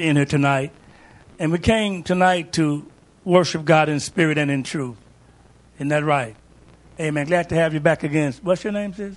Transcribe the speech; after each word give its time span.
being 0.00 0.16
here 0.16 0.24
tonight. 0.24 0.72
And 1.38 1.52
we 1.52 1.58
came 1.58 2.02
tonight 2.02 2.54
to 2.54 2.90
worship 3.22 3.66
God 3.66 3.90
in 3.90 4.00
spirit 4.00 4.38
and 4.38 4.50
in 4.50 4.62
truth. 4.62 4.96
Isn't 5.76 5.88
that 5.88 6.04
right? 6.04 6.34
Amen. 6.98 7.26
Glad 7.26 7.50
to 7.50 7.54
have 7.54 7.74
you 7.74 7.80
back 7.80 8.02
again. 8.02 8.32
What's 8.40 8.64
your 8.64 8.72
name, 8.72 8.94
sis? 8.94 9.14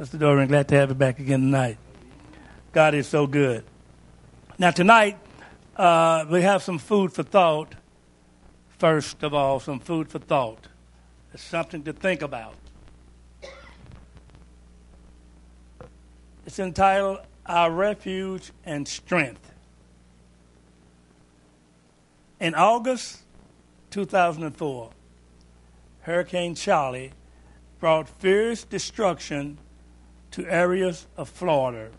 Mr. 0.00 0.16
Dorian, 0.16 0.46
glad 0.46 0.68
to 0.68 0.76
have 0.76 0.90
you 0.90 0.94
back 0.94 1.18
again 1.18 1.40
tonight. 1.40 1.78
God 2.70 2.94
is 2.94 3.08
so 3.08 3.26
good. 3.26 3.64
Now, 4.60 4.70
tonight, 4.70 5.18
uh, 5.76 6.24
we 6.30 6.42
have 6.42 6.62
some 6.62 6.78
food 6.78 7.12
for 7.12 7.24
thought. 7.24 7.74
First 8.78 9.24
of 9.24 9.34
all, 9.34 9.58
some 9.58 9.80
food 9.80 10.08
for 10.08 10.20
thought. 10.20 10.68
It's 11.32 11.42
something 11.42 11.82
to 11.82 11.92
think 11.92 12.22
about. 12.22 12.54
It's 16.46 16.60
entitled 16.60 17.18
Our 17.44 17.72
Refuge 17.72 18.52
and 18.64 18.86
Strength. 18.86 19.50
In 22.40 22.54
August 22.54 23.20
2004, 23.90 24.90
Hurricane 26.00 26.54
Charley 26.54 27.12
brought 27.78 28.08
fierce 28.08 28.64
destruction 28.64 29.58
to 30.32 30.46
areas 30.46 31.06
of 31.16 31.28
Florida. 31.28 31.90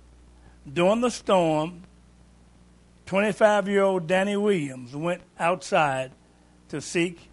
During 0.72 1.02
the 1.02 1.10
storm, 1.10 1.84
25 3.06 3.68
year 3.70 3.84
old 3.84 4.08
Danny 4.08 4.36
Williams 4.36 4.96
went 4.96 5.22
outside 5.40 6.12
to 6.70 6.82
seek 6.82 7.30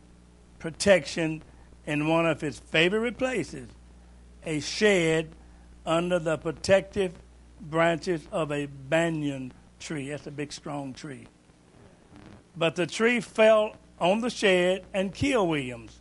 protection 0.59 1.42
in 1.87 2.06
one 2.06 2.27
of 2.27 2.41
his 2.41 2.61
favorite 2.61 3.19
places, 3.19 3.69
a 4.47 4.61
shed 4.61 5.30
under 5.84 6.19
the 6.20 6.39
protective 6.39 7.14
branches 7.61 8.28
of 8.30 8.53
a 8.53 8.66
banyan 8.66 9.53
tree. 9.80 10.11
That's 10.11 10.27
a 10.28 10.30
big, 10.30 10.53
strong 10.53 10.92
tree. 10.92 11.27
But 12.56 12.77
the 12.77 12.87
tree 12.87 13.20
fell 13.20 13.77
on 13.98 14.20
the 14.20 14.31
shed 14.31 14.84
and 14.92 15.14
killed 15.14 15.48
Williams. 15.48 16.00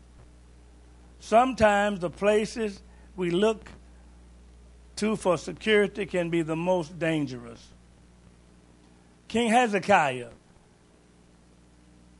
Sometimes 1.19 1.99
the 1.99 2.09
places 2.09 2.81
we 3.15 3.29
look 3.29 3.69
to 4.97 5.15
for 5.15 5.37
security 5.37 6.05
can 6.05 6.29
be 6.29 6.41
the 6.41 6.55
most 6.55 6.97
dangerous. 6.99 7.67
King 9.27 9.49
Hezekiah 9.49 10.29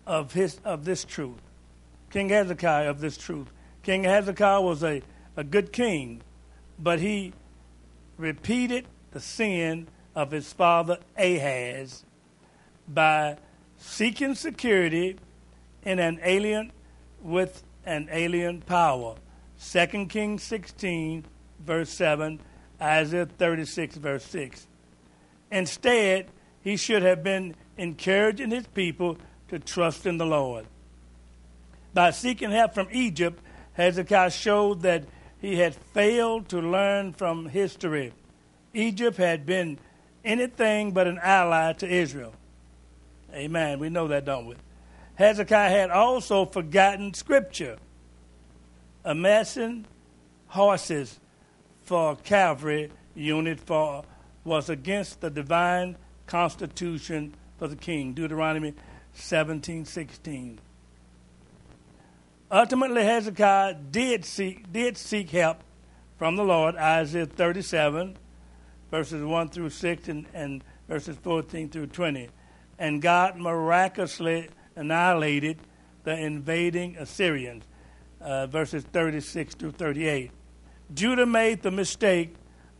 of, 0.08 0.34
his, 0.34 0.60
of 0.64 0.86
this 0.86 1.04
truth. 1.04 1.42
King 2.10 2.30
Hezekiah 2.30 2.90
of 2.90 3.02
this 3.02 3.18
truth. 3.18 3.48
King 3.84 4.04
Hezekiah 4.04 4.62
was 4.62 4.84
a, 4.84 5.02
a 5.36 5.44
good 5.44 5.74
king, 5.74 6.22
but 6.78 7.00
he 7.00 7.34
repeated 8.18 8.88
the 9.12 9.20
sin 9.20 9.88
of 10.16 10.32
his 10.32 10.54
father 10.54 11.00
Ahaz 11.18 12.06
by 12.88 13.38
seeking 13.82 14.36
security 14.36 15.18
in 15.84 16.00
an 16.00 16.20
alien 16.24 16.72
with 17.22 17.64
an 17.86 18.08
alien 18.12 18.62
power. 18.62 19.16
2 19.72 20.06
Kings 20.06 20.44
16, 20.44 21.26
verse 21.66 21.90
7, 21.90 22.40
Isaiah 22.80 23.26
36, 23.26 23.96
verse 23.98 24.24
6. 24.26 24.68
Instead, 25.52 26.28
he 26.62 26.78
should 26.78 27.02
have 27.02 27.24
been 27.24 27.56
encouraging 27.78 28.52
his 28.52 28.68
people 28.68 29.18
to 29.50 29.60
trust 29.60 30.06
in 30.06 30.18
the 30.18 30.26
Lord. 30.26 30.66
By 31.94 32.12
seeking 32.12 32.52
help 32.52 32.74
from 32.74 32.88
Egypt, 32.92 33.42
Hezekiah 33.74 34.32
showed 34.32 34.82
that 34.84 35.06
he 35.40 35.58
had 35.58 35.76
failed 35.76 36.48
to 36.50 36.60
learn 36.60 37.14
from 37.14 37.48
history. 37.48 38.14
Egypt 38.74 39.18
had 39.18 39.46
been 39.46 39.80
anything 40.24 40.92
but 40.92 41.08
an 41.08 41.20
ally 41.22 41.74
to 41.74 41.88
Israel. 41.88 42.34
Amen. 43.34 43.80
We 43.80 43.90
know 43.90 44.08
that, 44.08 44.26
don't 44.26 44.46
we? 44.46 44.56
Hezekiah 45.16 45.70
had 45.70 45.90
also 45.90 46.46
forgotten 46.46 47.14
Scripture, 47.14 47.78
amassing 49.04 49.86
horses 50.48 51.20
for 51.84 52.16
cavalry 52.16 52.92
unit 53.16 53.60
for 53.60 54.04
was 54.44 54.70
against 54.70 55.22
the 55.22 55.30
divine 55.30 55.98
constitution 56.26 57.36
for 57.58 57.68
the 57.68 57.76
king. 57.76 58.14
Deuteronomy 58.14 58.74
17:16. 59.14 60.58
Ultimately, 62.52 63.04
Hezekiah 63.04 63.76
did 63.76 64.26
seek, 64.26 64.72
did 64.74 64.98
seek 64.98 65.30
help 65.30 65.64
from 66.18 66.36
the 66.36 66.44
Lord, 66.44 66.76
Isaiah 66.76 67.26
37, 67.26 68.18
verses 68.90 69.24
1 69.24 69.50
through 69.50 69.70
6, 69.70 70.08
and, 70.10 70.26
and 70.34 70.64
verses 70.88 71.16
14 71.24 71.70
through 71.70 71.88
20. 71.88 72.30
And 72.82 73.00
God 73.00 73.38
miraculously 73.38 74.50
annihilated 74.76 75.60
the 76.04 76.18
invading 76.18 76.98
Assyrians, 76.98 77.64
uh, 78.20 78.48
verses 78.48 78.84
36 78.92 79.54
through 79.54 79.74
38. 79.74 80.32
Judah 80.92 81.28
made 81.28 81.62
the 81.62 81.70
mistake 81.70 82.34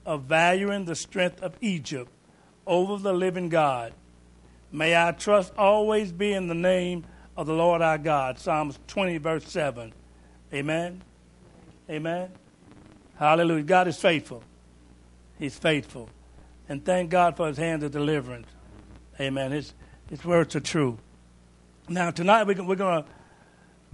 of 0.04 0.24
valuing 0.24 0.86
the 0.86 0.96
strength 0.96 1.44
of 1.44 1.56
Egypt 1.62 2.12
over 2.66 2.98
the 2.98 3.14
living 3.14 3.48
God. 3.50 3.94
May 4.72 4.96
our 4.96 5.14
trust 5.14 5.54
always 5.56 6.12
be 6.12 6.34
in 6.34 6.48
the 6.48 6.56
name 6.56 7.06
of 7.38 7.46
the 7.46 7.54
Lord 7.54 7.84
our 7.84 8.00
God. 8.00 8.40
Psalms 8.40 8.80
20, 8.88 9.20
verse 9.20 9.46
7. 9.52 9.94
Amen. 10.52 11.04
Amen. 11.88 12.32
Hallelujah. 13.18 13.62
God 13.62 13.88
is 13.88 14.00
faithful. 14.00 14.42
He's 15.38 15.60
faithful. 15.60 16.10
And 16.68 16.84
thank 16.84 17.12
God 17.12 17.38
for 17.38 17.48
his 17.48 17.58
hand 17.58 17.84
of 17.84 17.92
deliverance. 17.92 18.48
Amen. 19.20 19.52
His, 19.52 19.76
his 20.12 20.24
words 20.24 20.56
are 20.56 20.60
true. 20.60 21.00
Now, 21.90 22.12
tonight 22.12 22.44
we're, 22.44 22.62
we're 22.62 22.76
going 22.76 23.04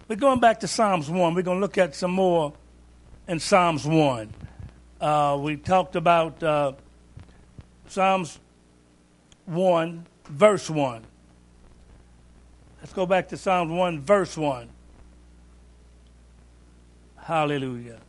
we're 0.09 0.15
going 0.15 0.39
back 0.39 0.59
to 0.61 0.67
Psalms 0.67 1.09
1. 1.09 1.35
We're 1.35 1.41
going 1.41 1.57
to 1.57 1.61
look 1.61 1.77
at 1.77 1.95
some 1.95 2.11
more 2.11 2.53
in 3.27 3.39
Psalms 3.39 3.85
1. 3.85 4.33
Uh, 4.99 5.37
we 5.39 5.57
talked 5.57 5.95
about 5.95 6.41
uh, 6.41 6.73
Psalms 7.87 8.39
1, 9.45 10.05
verse 10.29 10.69
1. 10.69 11.03
Let's 12.79 12.93
go 12.93 13.05
back 13.05 13.27
to 13.29 13.37
Psalms 13.37 13.71
1, 13.71 14.01
verse 14.01 14.35
1. 14.35 14.69
Hallelujah. 17.17 17.99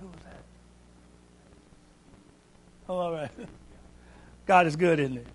Who 0.00 0.06
was 0.06 0.16
that? 0.24 0.42
Oh, 2.79 2.79
Oh, 2.90 2.98
all 2.98 3.12
right. 3.12 3.30
God 4.46 4.66
is 4.66 4.74
good, 4.74 4.98
isn't 4.98 5.18
it? 5.18 5.26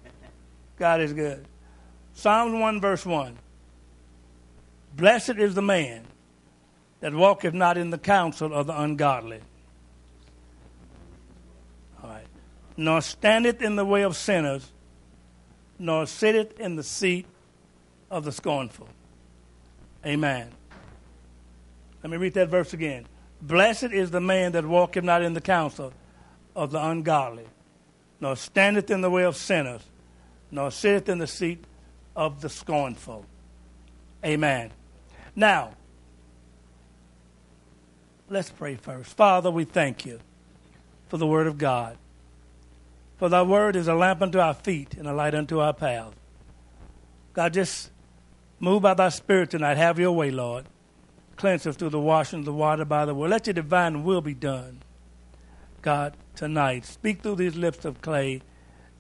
God 0.78 1.00
is 1.00 1.14
good. 1.14 1.46
Psalms 2.14 2.54
1, 2.54 2.82
verse 2.82 3.06
1. 3.06 3.38
Blessed 4.98 5.38
is 5.38 5.56
the 5.56 5.62
man 5.62 6.04
that 7.00 7.14
walketh 7.14 7.54
not 7.54 7.78
in 7.78 7.92
the 7.92 7.98
counsel 7.98 8.54
of 8.54 8.68
the 8.68 8.82
ungodly 8.82 9.40
All 12.04 12.10
right. 12.10 12.26
nor 12.76 13.00
standeth 13.00 13.62
in 13.62 13.78
the 13.78 13.86
way 13.86 14.02
of 14.02 14.18
sinners, 14.18 14.74
nor 15.80 16.06
sitteth 16.08 16.60
in 16.60 16.76
the 16.76 16.84
seat 16.84 17.26
of 18.12 18.26
the 18.26 18.34
scornful. 18.34 18.90
Amen. 20.06 20.50
Let 22.04 22.10
me 22.12 22.18
read 22.18 22.34
that 22.34 22.50
verse 22.50 22.74
again. 22.74 23.08
Blessed 23.42 23.94
is 23.94 24.12
the 24.12 24.20
man 24.20 24.52
that 24.52 24.66
walketh 24.66 25.06
not 25.06 25.22
in 25.22 25.34
the 25.34 25.42
counsel 25.42 25.94
of 26.56 26.72
the 26.72 26.84
ungodly, 26.84 27.46
nor 28.22 28.36
standeth 28.36 28.90
in 28.90 29.02
the 29.02 29.10
way 29.10 29.24
of 29.24 29.36
sinners, 29.36 29.82
nor 30.52 30.72
sitteth 30.72 31.10
in 31.10 31.18
the 31.18 31.28
seat 31.28 31.64
of 32.16 32.42
the 32.42 32.50
scornful. 32.50 33.26
Amen. 34.24 34.72
Now, 35.36 35.74
let's 38.30 38.50
pray 38.50 38.76
first. 38.76 39.16
Father, 39.16 39.52
we 39.52 39.66
thank 39.66 40.06
you 40.06 40.20
for 41.10 41.18
the 41.18 41.28
word 41.28 41.48
of 41.48 41.58
God. 41.58 41.98
For 43.18 43.30
thy 43.30 43.44
word 43.44 43.76
is 43.76 43.88
a 43.88 43.94
lamp 43.94 44.22
unto 44.22 44.40
our 44.40 44.54
feet 44.54 44.96
and 44.96 45.08
a 45.08 45.14
light 45.14 45.36
unto 45.36 45.60
our 45.60 45.74
path. 45.74 46.14
God, 47.34 47.54
just 47.54 47.92
move 48.60 48.82
by 48.82 48.94
thy 48.94 49.10
spirit 49.10 49.50
tonight. 49.50 49.78
Have 49.78 50.00
your 50.00 50.12
way, 50.14 50.32
Lord. 50.32 50.66
Cleanse 51.36 51.68
us 51.68 51.76
through 51.76 51.90
the 51.90 52.00
washing 52.00 52.40
of 52.40 52.46
the 52.46 52.54
water 52.54 52.86
by 52.86 53.06
the 53.06 53.14
word. 53.14 53.30
Let 53.30 53.48
your 53.48 53.54
divine 53.54 54.04
will 54.04 54.22
be 54.22 54.34
done. 54.34 54.82
God, 55.82 56.16
tonight, 56.36 56.86
speak 56.86 57.22
through 57.22 57.36
these 57.36 57.56
lips 57.56 57.86
of 57.86 58.02
clay 58.02 58.42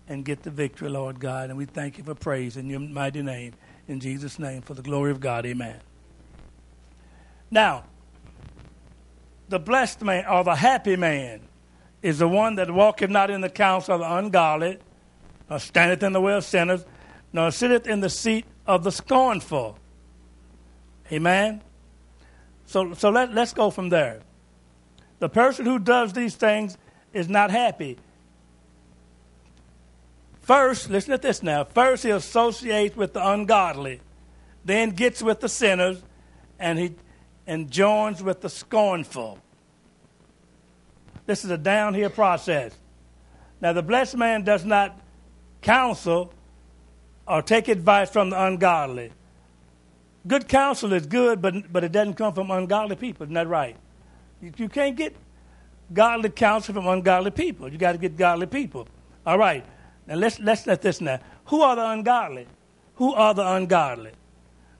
and 0.07 0.23
get 0.23 0.43
the 0.43 0.49
victory, 0.49 0.89
Lord 0.89 1.19
God. 1.19 1.49
And 1.49 1.57
we 1.57 1.65
thank 1.65 1.97
you 1.97 2.03
for 2.03 2.15
praise 2.15 2.57
in 2.57 2.69
your 2.69 2.79
mighty 2.79 3.21
name. 3.21 3.53
In 3.87 3.99
Jesus' 3.99 4.39
name, 4.39 4.61
for 4.61 4.73
the 4.73 4.81
glory 4.81 5.11
of 5.11 5.19
God. 5.19 5.45
Amen. 5.45 5.79
Now, 7.51 7.85
the 9.49 9.59
blessed 9.59 10.01
man 10.01 10.25
or 10.25 10.43
the 10.43 10.55
happy 10.55 10.95
man 10.95 11.41
is 12.01 12.19
the 12.19 12.27
one 12.27 12.55
that 12.55 12.71
walketh 12.71 13.09
not 13.09 13.29
in 13.29 13.41
the 13.41 13.49
counsel 13.49 13.95
of 13.95 14.01
the 14.01 14.15
ungodly, 14.15 14.77
nor 15.49 15.59
standeth 15.59 16.03
in 16.03 16.13
the 16.13 16.21
way 16.21 16.33
of 16.33 16.43
sinners, 16.43 16.85
nor 17.31 17.51
sitteth 17.51 17.87
in 17.87 17.99
the 17.99 18.09
seat 18.09 18.45
of 18.65 18.83
the 18.83 18.91
scornful. 18.91 19.77
Amen. 21.11 21.61
So, 22.65 22.93
so 22.93 23.09
let, 23.09 23.33
let's 23.33 23.53
go 23.53 23.69
from 23.69 23.89
there. 23.89 24.21
The 25.19 25.29
person 25.29 25.65
who 25.65 25.79
does 25.79 26.13
these 26.13 26.35
things 26.35 26.77
is 27.15 27.29
not 27.29 27.49
happy. 27.49 27.97
First, 30.41 30.91
listen 30.91 31.11
to 31.11 31.17
this 31.17 31.41
now. 31.41 31.63
First, 31.63 32.03
he 32.03 32.11
associates 32.11 32.95
with 32.95 33.13
the 33.13 33.27
ungodly, 33.27 34.01
then 34.63 34.91
gets 34.91 35.23
with 35.23 35.39
the 35.39 35.49
sinners, 35.49 36.03
and 36.59 36.77
he 36.77 36.91
and 37.47 37.71
joins 37.71 38.21
with 38.21 38.41
the 38.41 38.49
scornful. 38.49 39.39
This 41.25 41.45
is 41.45 41.51
a 41.51 41.57
downhill 41.57 42.09
process. 42.09 42.75
Now, 43.61 43.73
the 43.73 43.81
blessed 43.81 44.17
man 44.17 44.43
does 44.43 44.65
not 44.65 44.99
counsel 45.61 46.33
or 47.27 47.41
take 47.41 47.67
advice 47.67 48.09
from 48.09 48.29
the 48.29 48.43
ungodly. 48.43 49.11
Good 50.27 50.47
counsel 50.47 50.93
is 50.93 51.05
good, 51.05 51.41
but, 51.41 51.71
but 51.71 51.83
it 51.83 51.91
doesn't 51.91 52.15
come 52.15 52.33
from 52.33 52.51
ungodly 52.51 52.95
people. 52.95 53.23
Isn't 53.25 53.35
that 53.35 53.47
right? 53.47 53.75
You, 54.41 54.51
you 54.57 54.69
can't 54.69 54.95
get 54.95 55.15
godly 55.93 56.29
counsel 56.29 56.73
from 56.73 56.87
ungodly 56.87 57.31
people. 57.31 57.71
You 57.71 57.77
got 57.77 57.93
to 57.93 57.97
get 57.97 58.17
godly 58.17 58.47
people. 58.47 58.87
All 59.25 59.37
right. 59.37 59.65
Now 60.07 60.15
let's 60.15 60.39
let's 60.39 60.67
let 60.67 60.81
this 60.81 61.01
now. 61.01 61.19
Who 61.45 61.61
are 61.61 61.75
the 61.75 61.89
ungodly? 61.89 62.47
Who 62.95 63.13
are 63.13 63.33
the 63.33 63.45
ungodly? 63.53 64.11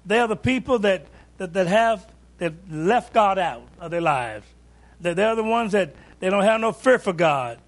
They 0.05 0.19
are 0.19 0.27
the 0.27 0.35
people 0.35 0.79
that, 0.79 1.07
that, 1.37 1.53
that 1.53 1.67
have 1.67 2.07
that 2.37 2.53
left 2.69 3.13
God 3.13 3.39
out 3.39 3.67
of 3.79 3.91
their 3.91 4.01
lives. 4.01 4.45
That 5.01 5.15
they're 5.15 5.35
the 5.35 5.43
ones 5.43 5.71
that 5.71 5.95
they 6.19 6.29
don't 6.29 6.43
have 6.43 6.61
no 6.61 6.71
fear 6.71 6.99
for 6.99 7.13
God 7.13 7.59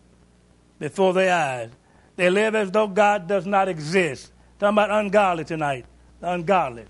before 0.80 1.14
their 1.14 1.34
eyes. 1.34 1.70
They 2.16 2.30
live 2.30 2.56
as 2.56 2.72
though 2.72 2.88
God 2.88 3.28
does 3.28 3.46
not 3.46 3.68
exist. 3.68 4.32
Talking 4.60 4.74
about 4.74 4.92
ungodly 4.92 5.46
tonight. 5.46 5.86
The 6.20 6.32
ungodly. 6.32 6.86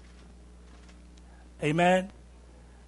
Amen. 1.61 2.11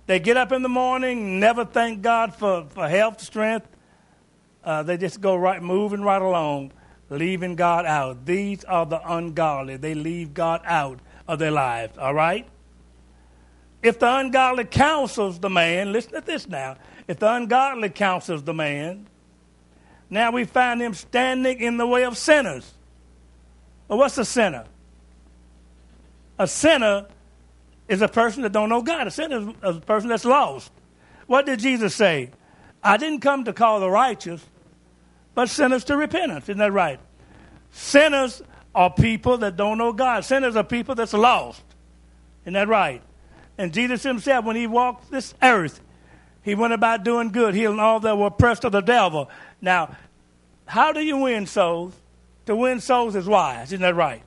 They 0.09 0.17
get 0.17 0.37
up 0.37 0.51
in 0.51 0.63
the 0.63 0.69
morning, 0.69 1.39
never 1.39 1.63
thank 1.63 2.01
God 2.01 2.33
for, 2.33 2.65
for 2.69 2.89
health, 2.89 3.21
strength. 3.21 3.67
Uh, 4.63 4.81
they 4.81 4.97
just 4.97 5.21
go 5.21 5.35
right, 5.35 5.61
moving 5.61 6.01
right 6.01 6.19
along, 6.19 6.71
leaving 7.11 7.55
God 7.55 7.85
out. 7.85 8.25
These 8.25 8.63
are 8.63 8.87
the 8.87 8.99
ungodly. 9.07 9.77
They 9.77 9.93
leave 9.93 10.33
God 10.33 10.61
out 10.65 10.99
of 11.27 11.37
their 11.37 11.51
lives, 11.51 11.95
all 11.99 12.15
right? 12.15 12.47
If 13.83 13.99
the 13.99 14.11
ungodly 14.11 14.65
counsels 14.65 15.37
the 15.37 15.49
man, 15.51 15.91
listen 15.91 16.13
to 16.13 16.21
this 16.21 16.47
now. 16.47 16.77
If 17.07 17.19
the 17.19 17.31
ungodly 17.31 17.89
counsels 17.89 18.41
the 18.41 18.55
man, 18.55 19.05
now 20.09 20.31
we 20.31 20.43
find 20.43 20.81
him 20.81 20.95
standing 20.95 21.59
in 21.59 21.77
the 21.77 21.85
way 21.85 22.03
of 22.03 22.17
sinners. 22.17 22.73
Well, 23.87 23.99
what's 23.99 24.17
a 24.17 24.25
sinner? 24.25 24.65
A 26.39 26.47
sinner 26.47 27.05
is 27.89 28.01
a 28.01 28.07
person 28.07 28.43
that 28.43 28.53
don't 28.53 28.69
know 28.69 28.81
God. 28.81 29.07
A 29.07 29.11
sinner 29.11 29.53
is 29.63 29.75
a 29.75 29.81
person 29.81 30.09
that's 30.09 30.23
lost. 30.23 30.71
What 31.27 31.45
did 31.45 31.59
Jesus 31.59 31.93
say? 31.93 32.29
I 32.81 32.95
didn't 32.97 33.19
come 33.19 33.43
to 33.43 33.51
call 33.51 33.79
the 33.81 33.89
righteous, 33.89 34.45
but 35.33 35.49
sinners 35.49 35.83
to 35.85 35.97
repentance. 35.97 36.45
Isn't 36.45 36.59
that 36.59 36.71
right? 36.71 36.99
Sinners 37.71 38.41
are 38.73 38.91
people 38.91 39.39
that 39.39 39.57
don't 39.57 39.77
know 39.77 39.91
God. 39.91 40.23
Sinners 40.23 40.55
are 40.55 40.63
people 40.63 40.95
that's 40.95 41.13
lost. 41.13 41.63
Isn't 42.43 42.53
that 42.53 42.67
right? 42.67 43.01
And 43.57 43.73
Jesus 43.73 44.03
himself, 44.03 44.45
when 44.45 44.55
he 44.55 44.67
walked 44.67 45.11
this 45.11 45.33
earth, 45.41 45.81
he 46.43 46.55
went 46.55 46.73
about 46.73 47.03
doing 47.03 47.31
good, 47.31 47.53
healing 47.53 47.79
all 47.79 47.99
that 47.99 48.17
were 48.17 48.27
oppressed 48.27 48.63
of 48.63 48.71
the 48.71 48.81
devil. 48.81 49.29
Now, 49.61 49.97
how 50.65 50.93
do 50.93 51.01
you 51.01 51.17
win 51.17 51.47
souls? 51.47 51.93
To 52.45 52.55
win 52.55 52.79
souls 52.79 53.15
is 53.15 53.27
wise. 53.27 53.73
Isn't 53.73 53.81
that 53.81 53.95
right? 53.95 54.21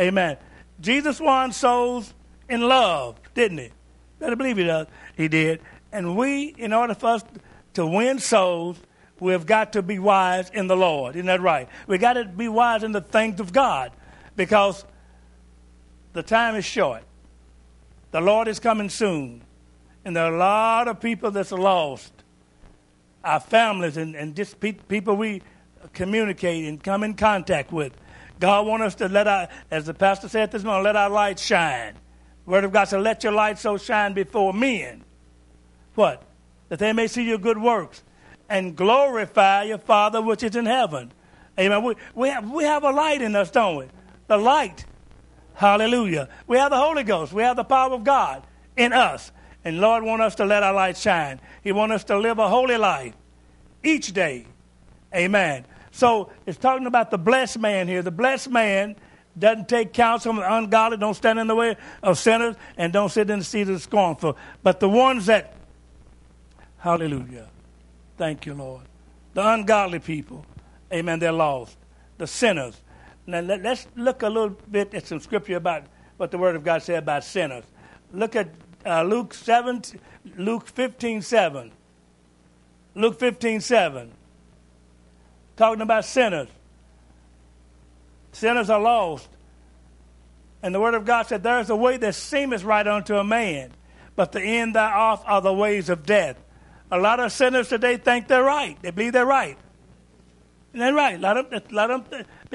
Amen. 0.00 0.38
Jesus 0.80 1.20
won 1.20 1.52
souls 1.52 2.14
in 2.48 2.62
love, 2.62 3.20
didn't 3.34 3.58
he? 3.58 3.70
Better 4.18 4.36
believe 4.36 4.56
he 4.56 4.64
does. 4.64 4.86
He 5.16 5.28
did. 5.28 5.60
And 5.92 6.16
we, 6.16 6.54
in 6.58 6.72
order 6.72 6.94
for 6.94 7.08
us 7.08 7.24
to 7.74 7.86
win 7.86 8.18
souls, 8.18 8.78
we've 9.20 9.46
got 9.46 9.72
to 9.74 9.82
be 9.82 9.98
wise 9.98 10.50
in 10.50 10.66
the 10.66 10.76
Lord. 10.76 11.16
Isn't 11.16 11.26
that 11.26 11.40
right? 11.40 11.68
We've 11.86 12.00
got 12.00 12.14
to 12.14 12.24
be 12.24 12.48
wise 12.48 12.82
in 12.82 12.92
the 12.92 13.00
things 13.00 13.40
of 13.40 13.52
God 13.52 13.92
because 14.36 14.84
the 16.12 16.22
time 16.22 16.56
is 16.56 16.64
short. 16.64 17.02
The 18.10 18.20
Lord 18.20 18.48
is 18.48 18.58
coming 18.58 18.88
soon. 18.88 19.42
And 20.04 20.16
there 20.16 20.24
are 20.24 20.34
a 20.34 20.38
lot 20.38 20.88
of 20.88 21.00
people 21.00 21.30
that's 21.30 21.52
lost. 21.52 22.12
Our 23.22 23.40
families 23.40 23.96
and, 23.96 24.14
and 24.14 24.34
just 24.34 24.58
pe- 24.58 24.72
people 24.72 25.16
we 25.16 25.42
communicate 25.92 26.64
and 26.64 26.82
come 26.82 27.04
in 27.04 27.14
contact 27.14 27.72
with. 27.72 27.92
God 28.40 28.66
wants 28.66 28.86
us 28.86 28.94
to 28.96 29.08
let 29.08 29.26
our, 29.26 29.48
as 29.70 29.86
the 29.86 29.94
pastor 29.94 30.28
said 30.28 30.50
this 30.50 30.62
morning, 30.62 30.84
let 30.84 30.96
our 30.96 31.10
light 31.10 31.38
shine. 31.38 31.94
Word 32.48 32.64
of 32.64 32.72
God 32.72 32.84
said, 32.84 33.02
let 33.02 33.22
your 33.22 33.34
light 33.34 33.58
so 33.58 33.76
shine 33.76 34.14
before 34.14 34.54
men. 34.54 35.04
What? 35.94 36.22
That 36.70 36.78
they 36.78 36.94
may 36.94 37.06
see 37.06 37.24
your 37.24 37.36
good 37.36 37.58
works 37.58 38.02
and 38.48 38.74
glorify 38.74 39.64
your 39.64 39.76
Father 39.76 40.22
which 40.22 40.42
is 40.42 40.56
in 40.56 40.64
heaven. 40.64 41.12
Amen. 41.60 41.82
We, 41.82 41.94
we, 42.14 42.28
have, 42.30 42.50
we 42.50 42.64
have 42.64 42.84
a 42.84 42.90
light 42.90 43.20
in 43.20 43.36
us, 43.36 43.50
don't 43.50 43.76
we? 43.76 43.84
The 44.28 44.38
light. 44.38 44.86
Hallelujah. 45.54 46.30
We 46.46 46.56
have 46.56 46.70
the 46.70 46.78
Holy 46.78 47.02
Ghost. 47.02 47.34
We 47.34 47.42
have 47.42 47.56
the 47.56 47.64
power 47.64 47.92
of 47.92 48.02
God 48.04 48.46
in 48.76 48.94
us. 48.94 49.30
And 49.62 49.80
Lord 49.80 50.02
wants 50.02 50.24
us 50.24 50.34
to 50.36 50.46
let 50.46 50.62
our 50.62 50.72
light 50.72 50.96
shine. 50.96 51.40
He 51.62 51.72
wants 51.72 51.96
us 51.96 52.04
to 52.04 52.16
live 52.16 52.38
a 52.38 52.48
holy 52.48 52.78
life 52.78 53.14
each 53.84 54.14
day. 54.14 54.46
Amen. 55.14 55.66
So 55.90 56.30
it's 56.46 56.56
talking 56.56 56.86
about 56.86 57.10
the 57.10 57.18
blessed 57.18 57.58
man 57.58 57.88
here. 57.88 58.00
The 58.00 58.10
blessed 58.10 58.50
man 58.50 58.96
doesn't 59.38 59.68
take 59.68 59.92
counsel 59.92 60.32
from 60.32 60.42
the 60.42 60.54
ungodly, 60.54 60.96
don't 60.96 61.14
stand 61.14 61.38
in 61.38 61.46
the 61.46 61.54
way 61.54 61.76
of 62.02 62.18
sinners, 62.18 62.56
and 62.76 62.92
don't 62.92 63.10
sit 63.10 63.30
in 63.30 63.38
the 63.40 63.44
seat 63.44 63.62
of 63.62 63.68
the 63.68 63.78
scornful. 63.78 64.36
But 64.62 64.80
the 64.80 64.88
ones 64.88 65.26
that, 65.26 65.54
hallelujah, 66.78 67.48
thank 68.16 68.46
you, 68.46 68.54
Lord. 68.54 68.82
The 69.34 69.46
ungodly 69.46 69.98
people, 69.98 70.44
amen, 70.92 71.18
they're 71.18 71.32
lost. 71.32 71.76
The 72.16 72.26
sinners. 72.26 72.80
Now 73.26 73.40
let, 73.40 73.64
us 73.64 73.86
look 73.94 74.22
a 74.22 74.28
little 74.28 74.56
bit 74.70 74.94
at 74.94 75.06
some 75.06 75.20
scripture 75.20 75.56
about 75.56 75.84
what 76.16 76.30
the 76.30 76.38
Word 76.38 76.56
of 76.56 76.64
God 76.64 76.82
said 76.82 76.98
about 77.02 77.24
sinners. 77.24 77.64
Look 78.12 78.34
at 78.34 78.48
uh, 78.84 79.02
Luke 79.02 79.34
7, 79.34 79.82
Luke 80.36 80.66
15, 80.66 81.22
7. 81.22 81.72
Luke 82.94 83.18
15, 83.18 83.60
7. 83.60 84.10
Talking 85.56 85.82
about 85.82 86.04
sinners. 86.04 86.48
Sinners 88.38 88.70
are 88.70 88.80
lost. 88.80 89.28
And 90.62 90.72
the 90.72 90.80
Word 90.80 90.94
of 90.94 91.04
God 91.04 91.26
said, 91.26 91.42
There 91.42 91.58
is 91.58 91.70
a 91.70 91.76
way 91.76 91.96
that 91.96 92.14
seemeth 92.14 92.62
right 92.62 92.86
unto 92.86 93.16
a 93.16 93.24
man, 93.24 93.72
but 94.14 94.30
the 94.30 94.40
end 94.40 94.76
thereof 94.76 95.22
are 95.26 95.40
the 95.40 95.52
ways 95.52 95.88
of 95.88 96.06
death. 96.06 96.36
A 96.90 96.98
lot 96.98 97.18
of 97.20 97.32
sinners 97.32 97.68
today 97.68 97.96
think 97.96 98.28
they're 98.28 98.44
right. 98.44 98.80
They 98.80 98.92
believe 98.92 99.12
they're 99.12 99.26
right. 99.26 99.58
And 100.72 100.80
they're 100.80 100.94
right. 100.94 101.20
Let 101.20 101.50
them, 101.50 101.62
let 101.70 101.86
them, 101.88 102.04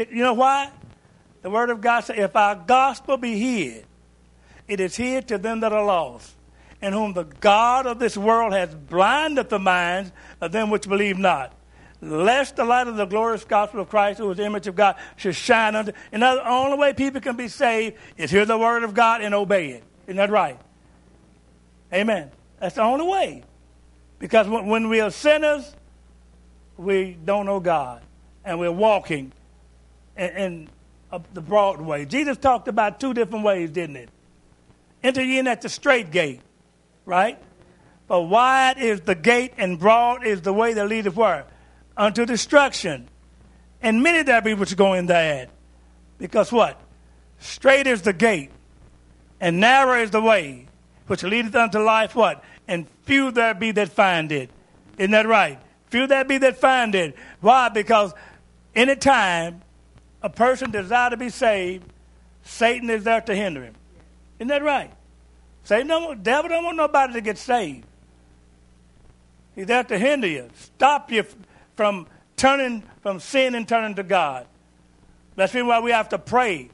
you 0.09 0.23
know 0.23 0.33
why? 0.33 0.71
The 1.41 1.49
Word 1.49 1.69
of 1.69 1.81
God 1.81 2.01
said, 2.01 2.17
If 2.17 2.35
our 2.35 2.55
gospel 2.55 3.17
be 3.17 3.37
hid, 3.37 3.85
it 4.69 4.79
is 4.79 4.95
hid 4.95 5.27
to 5.27 5.37
them 5.37 5.59
that 5.59 5.73
are 5.73 5.83
lost, 5.83 6.33
in 6.81 6.93
whom 6.93 7.11
the 7.11 7.25
God 7.25 7.85
of 7.87 7.99
this 7.99 8.15
world 8.15 8.53
has 8.53 8.73
blinded 8.73 9.49
the 9.49 9.59
minds 9.59 10.13
of 10.39 10.53
them 10.53 10.69
which 10.69 10.87
believe 10.87 11.17
not 11.17 11.53
lest 12.03 12.55
the 12.55 12.65
light 12.65 12.87
of 12.87 12.95
the 12.95 13.05
glorious 13.05 13.43
gospel 13.43 13.79
of 13.81 13.89
Christ, 13.89 14.19
who 14.19 14.29
is 14.29 14.37
the 14.37 14.45
image 14.45 14.67
of 14.67 14.75
God, 14.75 14.95
should 15.15 15.35
shine 15.35 15.75
unto. 15.75 15.91
And 16.11 16.21
the 16.21 16.47
only 16.47 16.77
way 16.77 16.93
people 16.93 17.21
can 17.21 17.35
be 17.35 17.47
saved 17.47 17.97
is 18.17 18.29
hear 18.29 18.45
the 18.45 18.57
word 18.57 18.83
of 18.83 18.93
God 18.93 19.21
and 19.21 19.33
obey 19.33 19.69
it. 19.69 19.83
Isn't 20.07 20.17
that 20.17 20.29
right? 20.29 20.59
Amen. 21.93 22.31
That's 22.59 22.75
the 22.75 22.81
only 22.81 23.07
way. 23.07 23.43
Because 24.19 24.47
when, 24.47 24.89
we 24.89 25.01
are 25.01 25.11
sinners, 25.11 25.75
we 26.77 27.17
don't 27.23 27.45
know 27.45 27.59
God. 27.59 28.01
And 28.45 28.59
we're 28.59 28.71
walking 28.71 29.31
in, 30.17 30.29
in 30.29 30.69
the 31.33 31.41
broad 31.41 31.79
way. 31.81 32.05
Jesus 32.05 32.37
talked 32.37 32.67
about 32.67 32.99
two 32.99 33.13
different 33.13 33.45
ways, 33.45 33.69
didn't 33.69 33.97
it? 33.97 34.09
Enter 35.03 35.23
ye 35.23 35.39
in 35.39 35.47
at 35.47 35.61
the 35.61 35.69
straight 35.69 36.11
gate, 36.11 36.41
right? 37.05 37.37
But 38.07 38.21
wide 38.21 38.77
is 38.77 39.01
the 39.01 39.15
gate 39.15 39.53
and 39.57 39.79
broad 39.79 40.25
is 40.25 40.41
the 40.41 40.53
way 40.53 40.73
that 40.73 40.87
leadeth 40.87 41.15
where? 41.15 41.45
Unto 41.97 42.25
destruction. 42.25 43.07
And 43.81 44.01
many 44.01 44.23
there 44.23 44.41
be 44.41 44.53
which 44.53 44.75
go 44.77 44.93
in 44.93 45.05
thereat. 45.05 45.49
Because 46.17 46.51
what? 46.51 46.79
Straight 47.39 47.87
is 47.87 48.03
the 48.03 48.13
gate, 48.13 48.51
and 49.41 49.59
narrow 49.59 50.01
is 50.01 50.11
the 50.11 50.21
way, 50.21 50.67
which 51.07 51.23
leadeth 51.23 51.53
unto 51.55 51.79
life, 51.79 52.15
what? 52.15 52.41
And 52.67 52.87
few 53.03 53.31
there 53.31 53.53
be 53.53 53.71
that 53.71 53.89
find 53.89 54.31
it. 54.31 54.49
Isn't 54.97 55.11
that 55.11 55.27
right? 55.27 55.59
Few 55.87 56.07
there 56.07 56.23
be 56.23 56.37
that 56.37 56.57
find 56.57 56.95
it. 56.95 57.15
Why? 57.41 57.67
Because 57.67 58.13
any 58.73 58.95
time 58.95 59.61
a 60.21 60.29
person 60.29 60.71
desire 60.71 61.09
to 61.09 61.17
be 61.17 61.29
saved, 61.29 61.85
Satan 62.43 62.89
is 62.89 63.03
there 63.03 63.21
to 63.21 63.35
hinder 63.35 63.63
him. 63.63 63.75
Isn't 64.39 64.47
that 64.47 64.63
right? 64.63 64.91
Satan 65.65 65.87
don't, 65.87 66.23
devil 66.23 66.49
don't 66.49 66.63
want 66.63 66.77
nobody 66.77 67.13
to 67.13 67.21
get 67.21 67.37
saved. 67.37 67.85
He's 69.55 69.67
there 69.67 69.83
to 69.83 69.99
hinder 69.99 70.27
you, 70.27 70.49
stop 70.55 71.11
you 71.11 71.25
from 71.83 72.07
turning 72.37 72.81
from 73.01 73.19
sin 73.19 73.55
and 73.55 73.67
turning 73.67 73.93
to 73.95 74.03
God. 74.03 74.47
That's 75.35 75.53
why 75.53 75.81
we 75.81 75.91
have 75.91 76.07
to 76.09 76.17
pray. 76.17 76.59
You 76.59 76.69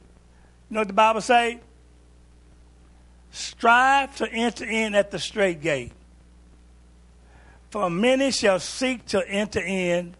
know 0.69 0.81
what 0.81 0.87
the 0.87 0.93
Bible 0.93 1.21
say? 1.21 1.61
Strive 3.31 4.15
to 4.17 4.31
enter 4.31 4.65
in 4.65 4.93
at 4.93 5.09
the 5.09 5.17
straight 5.17 5.61
gate. 5.61 5.93
For 7.71 7.89
many 7.89 8.29
shall 8.29 8.59
seek 8.59 9.03
to 9.07 9.27
enter 9.27 9.61
in 9.61 10.13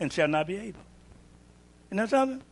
and 0.00 0.12
shall 0.12 0.26
not 0.26 0.48
be 0.48 0.56
able. 0.56 0.80
Isn't 1.90 1.98
that 1.98 2.10
something? 2.10 2.42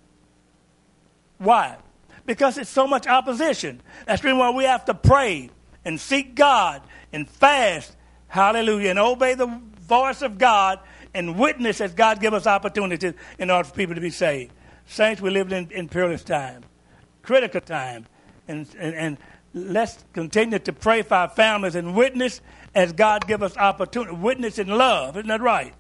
Why? 1.39 1.79
Because 2.27 2.59
it's 2.59 2.71
so 2.71 2.87
much 2.87 3.09
opposition. 3.09 3.81
That's 4.07 4.23
the 4.23 4.29
reason 4.29 4.39
why 4.39 4.51
we 4.51 4.63
have 4.67 4.85
to 4.85 4.95
pray 4.95 5.51
and 5.85 6.01
seek 6.01 6.37
God 6.37 6.83
and 7.13 7.29
fast, 7.29 7.97
hallelujah, 8.29 8.91
and 8.91 9.01
obey 9.01 9.35
the 9.35 9.61
voice 9.81 10.23
of 10.23 10.39
God 10.39 10.79
and 11.17 11.39
witness 11.39 11.81
as 11.81 11.95
God 11.95 12.21
give 12.21 12.35
us 12.35 12.47
opportunities 12.47 13.15
in 13.39 13.51
order 13.51 13.69
for 13.69 13.75
people 13.75 13.95
to 13.95 14.01
be 14.01 14.11
saved. 14.11 14.53
Saints, 14.87 15.21
we 15.21 15.31
live 15.31 15.53
in, 15.53 15.71
in 15.73 15.89
perilous 15.89 16.23
time, 16.23 16.63
critical 17.23 17.61
time, 17.61 18.07
and, 18.47 18.69
and, 18.79 18.95
and 18.95 19.19
let's 19.53 20.05
continue 20.13 20.59
to 20.61 20.73
pray 20.73 21.03
for 21.03 21.15
our 21.15 21.29
families 21.29 21.75
and 21.75 21.97
witness 21.97 22.41
as 22.75 22.93
God 22.93 23.27
give 23.27 23.43
us 23.43 23.57
opportunity. 23.57 24.15
Witness 24.15 24.59
in 24.59 24.69
love, 24.69 25.17
isn't 25.17 25.29
that 25.29 25.41
right? 25.41 25.75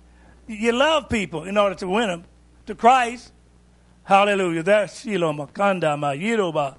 You 0.48 0.72
love 0.72 1.08
people 1.08 1.44
in 1.44 1.58
order 1.58 1.74
to 1.76 1.88
win 1.88 2.08
them 2.08 2.24
to 2.66 2.74
Christ. 2.74 3.32
Hallelujah. 4.04 4.62
That's 4.62 5.04
Shilo 5.04 5.36
Makanda 5.36 5.98
Ma 5.98 6.12
Yiroba. 6.12 6.76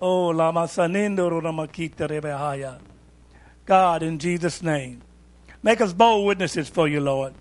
Oh 0.00 0.28
Lama 0.28 0.62
Sanindo 0.62 1.30
Ramakita 1.30 2.08
Rebehaya. 2.08 2.78
God, 3.66 4.02
in 4.02 4.18
Jesus' 4.18 4.62
name. 4.62 5.02
Make 5.62 5.80
us 5.80 5.92
bold 5.92 6.26
witnesses 6.26 6.68
for 6.68 6.86
you, 6.86 7.00
Lord. 7.00 7.34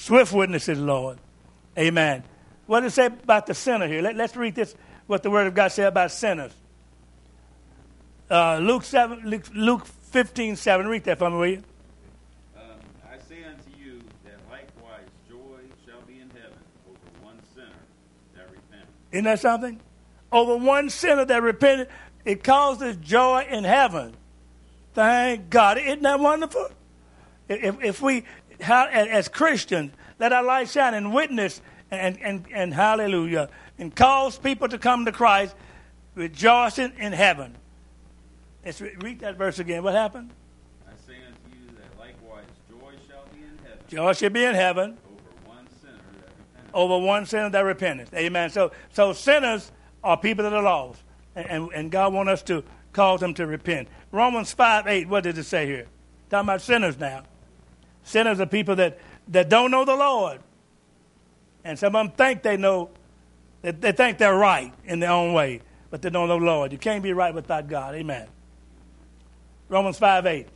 Swift 0.00 0.32
witnesses, 0.32 0.78
Lord. 0.78 1.18
Amen. 1.78 2.24
What 2.66 2.80
does 2.80 2.92
it 2.92 2.96
say 2.96 3.06
about 3.06 3.46
the 3.46 3.52
sinner 3.52 3.86
here? 3.86 4.00
Let, 4.00 4.18
us 4.18 4.34
read 4.34 4.54
this, 4.54 4.74
what 5.06 5.22
the 5.22 5.30
Word 5.30 5.46
of 5.46 5.54
God 5.54 5.68
said 5.72 5.88
about 5.88 6.10
sinners. 6.10 6.52
Uh, 8.30 8.56
Luke, 8.62 8.82
7, 8.84 9.28
Luke, 9.28 9.44
Luke 9.52 9.84
15, 9.84 10.56
7. 10.56 10.86
Read 10.86 11.04
that 11.04 11.18
for 11.18 11.28
me, 11.28 11.36
will 11.36 11.46
you? 11.46 11.62
I 12.56 13.18
say 13.28 13.44
unto 13.44 13.78
you 13.78 14.00
that 14.24 14.38
likewise 14.50 15.06
joy 15.28 15.60
shall 15.84 16.00
be 16.06 16.14
in 16.14 16.30
heaven 16.30 16.58
over 16.88 17.22
one 17.22 17.38
sinner 17.54 17.68
that 18.34 18.50
repenteth. 18.50 18.88
Isn't 19.12 19.24
that 19.24 19.40
something? 19.40 19.80
Over 20.32 20.56
one 20.56 20.88
sinner 20.88 21.26
that 21.26 21.42
repented, 21.42 21.88
it 22.24 22.42
causes 22.42 22.96
joy 22.96 23.46
in 23.50 23.64
heaven. 23.64 24.14
Thank 24.94 25.50
God. 25.50 25.76
Isn't 25.76 26.02
that 26.02 26.20
wonderful? 26.20 26.70
If, 27.50 27.82
if 27.82 28.00
we, 28.00 28.24
as 28.60 29.28
Christians, 29.28 29.92
let 30.18 30.32
our 30.32 30.42
light 30.42 30.68
shine 30.68 30.94
and 30.94 31.14
witness 31.14 31.60
and, 31.90 32.20
and, 32.22 32.46
and 32.52 32.74
hallelujah, 32.74 33.48
and 33.78 33.94
cause 33.94 34.38
people 34.38 34.68
to 34.68 34.78
come 34.78 35.04
to 35.04 35.12
Christ, 35.12 35.54
rejoicing 36.14 36.92
in 36.98 37.12
heaven. 37.12 37.56
Let's 38.64 38.80
read 38.80 39.20
that 39.20 39.36
verse 39.36 39.58
again. 39.58 39.82
What 39.82 39.94
happened? 39.94 40.30
I 40.86 40.92
say 41.06 41.16
unto 41.26 41.58
you 41.58 41.66
that 41.76 41.98
likewise 41.98 42.44
joy 42.68 42.92
shall 43.08 43.24
be 43.32 43.40
in 43.40 43.58
heaven. 43.64 43.78
Joy 43.88 44.12
shall 44.12 44.30
be 44.30 44.44
in 44.44 44.54
heaven. 44.54 44.98
Over 45.04 45.48
one 45.48 45.66
sinner 45.80 45.92
that 46.18 46.32
repenteth. 46.36 46.74
Over 46.74 46.98
one 46.98 47.26
sinner 47.26 47.50
that 47.50 47.60
repenteth. 47.60 48.14
Amen. 48.14 48.50
So, 48.50 48.72
so 48.92 49.12
sinners 49.12 49.72
are 50.04 50.16
people 50.16 50.44
that 50.44 50.52
are 50.52 50.62
lost, 50.62 51.02
and, 51.34 51.46
and, 51.46 51.72
and 51.72 51.90
God 51.90 52.12
wants 52.12 52.32
us 52.32 52.42
to 52.44 52.62
cause 52.92 53.20
them 53.20 53.34
to 53.34 53.46
repent. 53.46 53.88
Romans 54.12 54.52
5 54.52 54.86
8, 54.86 55.08
what 55.08 55.24
did 55.24 55.38
it 55.38 55.44
say 55.44 55.66
here? 55.66 55.86
Talking 56.28 56.46
about 56.46 56.60
sinners 56.60 56.98
now. 56.98 57.22
Sinners 58.02 58.40
are 58.40 58.46
people 58.46 58.76
that, 58.76 58.98
that 59.28 59.48
don't 59.48 59.70
know 59.70 59.84
the 59.84 59.96
Lord. 59.96 60.40
And 61.64 61.78
some 61.78 61.94
of 61.94 62.06
them 62.06 62.16
think 62.16 62.42
they 62.42 62.56
know, 62.56 62.90
they, 63.62 63.72
they 63.72 63.92
think 63.92 64.18
they're 64.18 64.34
right 64.34 64.72
in 64.84 65.00
their 65.00 65.10
own 65.10 65.32
way, 65.34 65.60
but 65.90 66.02
they 66.02 66.10
don't 66.10 66.28
know 66.28 66.38
the 66.38 66.44
Lord. 66.44 66.72
You 66.72 66.78
can't 66.78 67.02
be 67.02 67.12
right 67.12 67.34
without 67.34 67.68
God. 67.68 67.94
Amen. 67.94 68.26
Romans 69.68 69.98
5 69.98 70.26
8. 70.26 70.48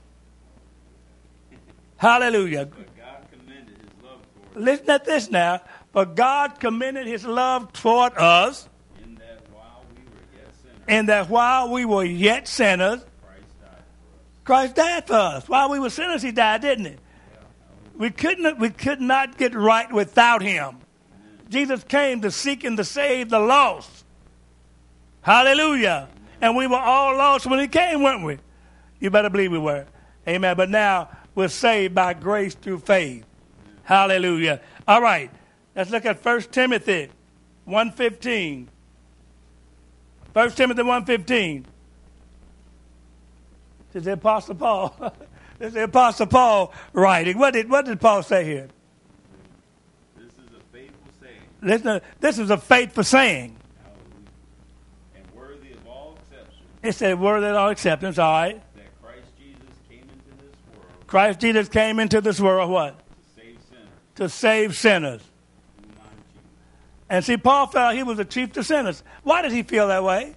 Hallelujah. 1.97 2.67
But 2.67 2.97
God 2.97 3.27
commended 3.31 3.79
his 3.79 4.03
love 4.03 4.21
toward 4.53 4.65
Listen 4.65 4.91
at 4.91 5.05
this 5.05 5.31
now. 5.31 5.61
But 5.93 6.17
God 6.17 6.59
commended 6.59 7.07
his 7.07 7.25
love 7.25 7.73
toward 7.73 8.15
us 8.17 8.69
in 9.01 9.15
that 9.15 9.41
while 9.53 9.85
we 9.95 10.03
were 10.03 10.27
yet 10.35 10.57
sinners, 10.57 10.83
in 10.89 11.07
that 11.07 11.29
while 11.31 11.71
we 11.71 11.85
were 11.85 12.05
yet 12.05 12.49
sinners, 12.49 13.05
Christ 13.25 13.47
died 13.61 13.85
for 13.87 14.05
us. 14.17 14.45
Christ 14.45 14.75
died 14.75 15.07
for 15.07 15.15
us. 15.15 15.49
While 15.49 15.71
we 15.71 15.79
were 15.79 15.91
sinners, 15.91 16.23
he 16.23 16.33
died, 16.33 16.63
didn't 16.63 16.87
he? 16.87 16.97
We 17.97 18.11
couldn't 18.11 18.59
we 18.59 18.71
could 18.71 19.01
not 19.01 19.39
get 19.39 19.55
right 19.55 19.91
without 19.93 20.43
him. 20.43 20.79
Jesus 21.49 21.85
came 21.85 22.23
to 22.23 22.31
seek 22.31 22.65
and 22.65 22.77
to 22.77 22.85
save 22.85 23.31
the 23.31 23.39
lost. 23.39 24.05
Hallelujah. 25.23 26.09
And 26.41 26.57
we 26.57 26.67
were 26.67 26.77
all 26.77 27.17
lost 27.17 27.47
when 27.47 27.61
he 27.61 27.69
came, 27.69 28.03
weren't 28.03 28.25
we? 28.25 28.39
You 29.01 29.11
better 29.11 29.31
believe 29.31 29.53
we 29.53 29.59
were. 29.59 29.87
Amen. 30.27 30.57
But 30.57 30.71
now 30.71 31.11
we're 31.35 31.49
saved 31.49 31.95
by 31.95 32.15
grace 32.15 32.55
through 32.55 32.81
faith. 32.81 33.25
Hallelujah. 33.85 34.61
All 34.89 35.01
right. 35.01 35.31
Let's 35.77 35.91
look 35.91 36.05
at 36.07 36.25
1 36.25 36.43
Timothy 36.43 37.11
1.15. 37.69 38.67
1 40.33 40.51
Timothy 40.53 40.83
1.15. 40.83 41.65
This 43.93 44.01
is 44.01 44.05
the 44.05 44.13
Apostle 44.13 44.55
Paul. 44.55 45.15
the 45.73 45.85
Apostle 45.85 46.27
Paul 46.27 46.73
writing. 46.93 47.39
What 47.39 47.53
did, 47.55 47.69
what 47.71 47.85
did 47.87 48.01
Paul 48.01 48.23
say 48.23 48.45
here? 48.45 48.69
This 50.17 50.33
is 50.33 50.39
a 50.57 50.61
faithful 50.73 51.11
saying, 51.21 51.41
Listen, 51.63 52.01
this 52.21 52.39
is 52.39 52.51
a 52.51 52.57
faithful 52.59 53.05
saying. 53.05 53.57
hallelujah, 53.83 54.31
and 55.17 55.25
worthy 55.35 55.73
of 55.73 55.87
all 55.87 56.17
acceptance, 56.19 56.57
It 56.83 56.93
said, 56.95 57.19
worthy 57.21 57.47
of 57.47 57.57
all 57.57 57.71
acceptance, 57.71 58.19
all 58.19 58.33
right. 58.33 58.63
that 58.77 59.03
Christ 59.03 59.29
Jesus 59.39 59.75
came 59.89 60.01
into 60.03 60.43
this 60.43 60.57
world 60.73 61.07
Christ 61.07 61.41
Jesus 61.41 61.69
came 61.69 61.99
into 62.01 62.21
this 62.21 62.41
world, 62.41 62.71
what? 62.71 62.99
to 62.99 63.41
save 63.41 63.59
sinners, 63.69 63.89
To 64.17 64.29
save 64.29 64.77
sinners. 64.77 65.23
whom 65.81 65.93
I'm 66.01 66.11
chief. 66.33 66.43
And 67.11 67.25
see, 67.25 67.37
Paul 67.37 67.67
felt 67.69 67.95
he 67.95 68.03
was 68.03 68.17
the 68.19 68.25
chief 68.25 68.53
to 68.53 68.63
sinners. 68.65 69.03
Why 69.23 69.43
did 69.43 69.53
he 69.53 69.63
feel 69.63 69.89
that 69.89 70.03
way? 70.05 70.35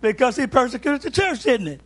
Because 0.00 0.36
he 0.36 0.46
persecuted 0.48 1.02
the 1.02 1.10
church, 1.12 1.44
didn't 1.44 1.66
he? 1.68 1.78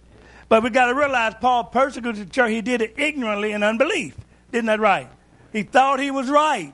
But 0.48 0.62
we 0.62 0.70
got 0.70 0.86
to 0.86 0.94
realize 0.94 1.34
Paul 1.40 1.64
persecuted 1.64 2.28
the 2.28 2.32
church. 2.32 2.50
He 2.50 2.62
did 2.62 2.82
it 2.82 2.94
ignorantly 2.96 3.52
in 3.52 3.62
unbelief. 3.62 4.16
Isn't 4.52 4.66
that 4.66 4.80
right? 4.80 5.08
He 5.52 5.62
thought 5.62 6.00
he 6.00 6.10
was 6.10 6.28
right. 6.28 6.72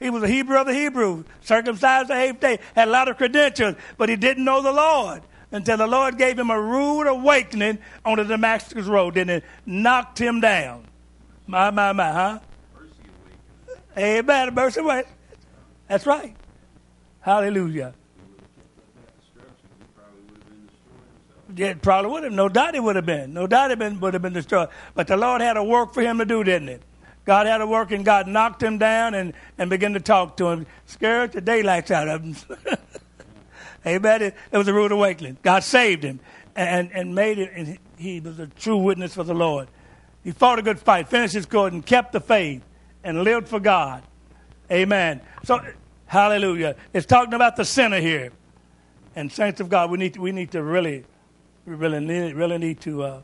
He 0.00 0.10
was 0.10 0.22
a 0.22 0.28
Hebrew 0.28 0.58
of 0.58 0.66
the 0.66 0.74
Hebrew, 0.74 1.24
circumcised 1.42 2.08
the 2.08 2.14
eighth 2.14 2.40
day, 2.40 2.58
had 2.74 2.88
a 2.88 2.90
lot 2.90 3.08
of 3.08 3.16
credentials, 3.16 3.76
but 3.96 4.08
he 4.08 4.16
didn't 4.16 4.44
know 4.44 4.60
the 4.60 4.72
Lord 4.72 5.22
until 5.52 5.76
the 5.76 5.86
Lord 5.86 6.18
gave 6.18 6.38
him 6.38 6.50
a 6.50 6.60
rude 6.60 7.06
awakening 7.06 7.78
on 8.04 8.16
the 8.16 8.24
Damascus 8.24 8.86
road. 8.86 9.14
Then 9.14 9.28
it 9.28 9.44
knocked 9.64 10.18
him 10.18 10.40
down. 10.40 10.84
My, 11.46 11.70
my, 11.70 11.92
my, 11.92 12.10
huh? 12.10 12.38
Mercy. 12.74 12.92
Amen. 13.96 14.54
Mercy 14.54 14.80
away. 14.80 15.04
That's 15.86 16.06
right. 16.06 16.34
Hallelujah. 17.20 17.94
Destruction, 19.20 19.68
he 19.78 19.84
probably 19.94 20.22
would 20.22 20.38
have 20.38 20.48
been 20.48 20.66
destroyed 20.66 21.06
himself. 21.14 21.41
Yeah, 21.41 21.41
it 21.56 21.82
probably 21.82 22.10
would 22.10 22.24
have. 22.24 22.32
No 22.32 22.48
doubt 22.48 22.74
it 22.74 22.82
would 22.82 22.96
have 22.96 23.06
been. 23.06 23.32
No 23.32 23.46
doubt 23.46 23.70
it 23.70 23.78
been, 23.78 24.00
would 24.00 24.14
have 24.14 24.22
been 24.22 24.32
destroyed. 24.32 24.68
But 24.94 25.06
the 25.06 25.16
Lord 25.16 25.40
had 25.40 25.56
a 25.56 25.64
work 25.64 25.94
for 25.94 26.02
him 26.02 26.18
to 26.18 26.24
do, 26.24 26.44
didn't 26.44 26.68
it? 26.68 26.82
God 27.24 27.46
had 27.46 27.60
a 27.60 27.66
work, 27.66 27.92
and 27.92 28.04
God 28.04 28.26
knocked 28.26 28.62
him 28.62 28.78
down 28.78 29.14
and, 29.14 29.32
and 29.56 29.70
began 29.70 29.92
to 29.92 30.00
talk 30.00 30.36
to 30.38 30.48
him. 30.48 30.66
Scared 30.86 31.32
the 31.32 31.40
daylights 31.40 31.90
out 31.90 32.08
of 32.08 32.22
him. 32.22 32.36
Amen. 33.86 34.22
It, 34.22 34.34
it 34.50 34.58
was 34.58 34.68
a 34.68 34.72
rude 34.74 34.92
awakening. 34.92 35.38
God 35.42 35.62
saved 35.62 36.02
him 36.02 36.20
and, 36.56 36.90
and 36.92 37.14
made 37.14 37.38
it, 37.38 37.52
and 37.54 37.78
he 37.96 38.20
was 38.20 38.38
a 38.38 38.46
true 38.46 38.78
witness 38.78 39.14
for 39.14 39.24
the 39.24 39.34
Lord. 39.34 39.68
He 40.24 40.32
fought 40.32 40.58
a 40.58 40.62
good 40.62 40.78
fight, 40.78 41.08
finished 41.08 41.34
his 41.34 41.46
course, 41.46 41.72
and 41.72 41.84
kept 41.84 42.12
the 42.12 42.20
faith 42.20 42.62
and 43.02 43.22
lived 43.22 43.48
for 43.48 43.60
God. 43.60 44.02
Amen. 44.70 45.20
So, 45.44 45.60
hallelujah. 46.06 46.76
It's 46.92 47.06
talking 47.06 47.34
about 47.34 47.56
the 47.56 47.64
sinner 47.64 48.00
here. 48.00 48.32
And 49.14 49.30
saints 49.30 49.60
of 49.60 49.68
God, 49.68 49.90
we 49.90 49.98
need 49.98 50.14
to, 50.14 50.20
we 50.20 50.32
need 50.32 50.52
to 50.52 50.62
really, 50.62 51.04
we 51.66 51.74
really 51.74 52.00
need, 52.00 52.34
really 52.34 52.58
need 52.58 52.80
to 52.80 53.02
uh, 53.02 53.20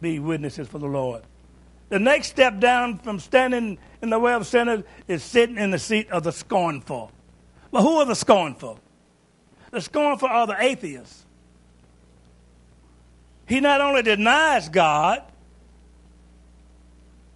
be 0.00 0.18
witnesses 0.18 0.68
for 0.68 0.78
the 0.78 0.86
Lord. 0.86 1.22
The 1.88 1.98
next 1.98 2.28
step 2.28 2.58
down 2.58 2.98
from 2.98 3.20
standing 3.20 3.78
in 4.02 4.10
the 4.10 4.18
way 4.18 4.32
of 4.32 4.46
sinners 4.46 4.82
is 5.06 5.22
sitting 5.22 5.56
in 5.56 5.70
the 5.70 5.78
seat 5.78 6.10
of 6.10 6.24
the 6.24 6.32
scornful. 6.32 7.12
But 7.70 7.82
who 7.82 7.98
are 7.98 8.04
the 8.04 8.14
scornful? 8.14 8.80
The 9.70 9.80
scornful 9.80 10.28
are 10.28 10.46
the 10.46 10.56
atheists. 10.60 11.24
He 13.46 13.60
not 13.60 13.80
only 13.80 14.02
denies 14.02 14.68
God, 14.68 15.22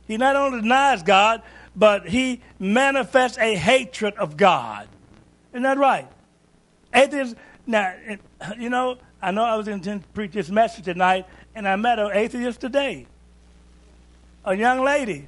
he 0.07 0.17
not 0.17 0.35
only 0.35 0.61
denies 0.61 1.05
God, 1.05 1.43
but 1.77 2.09
he 2.09 2.41
manifests 2.59 3.39
a 3.39 3.55
hatred 3.55 4.15
of 4.15 4.37
God. 4.37 4.89
Isn't 5.53 5.63
that 5.63 5.79
right? 5.79 6.09
Atheists, 6.93 7.37
now, 7.67 7.95
you 8.59 8.71
know, 8.71 8.99
I 9.23 9.31
know 9.31 9.45
I 9.45 9.57
was 9.57 9.69
intending 9.69 10.03
to 10.03 10.09
preach 10.09 10.33
this 10.33 10.49
message 10.49 10.85
tonight, 10.85 11.27
and 11.55 11.69
I 11.69 11.77
met 11.77 11.99
an 11.99 12.11
atheist 12.13 12.61
today. 12.61 13.07
A 14.45 14.55
young 14.55 14.83
lady. 14.83 15.27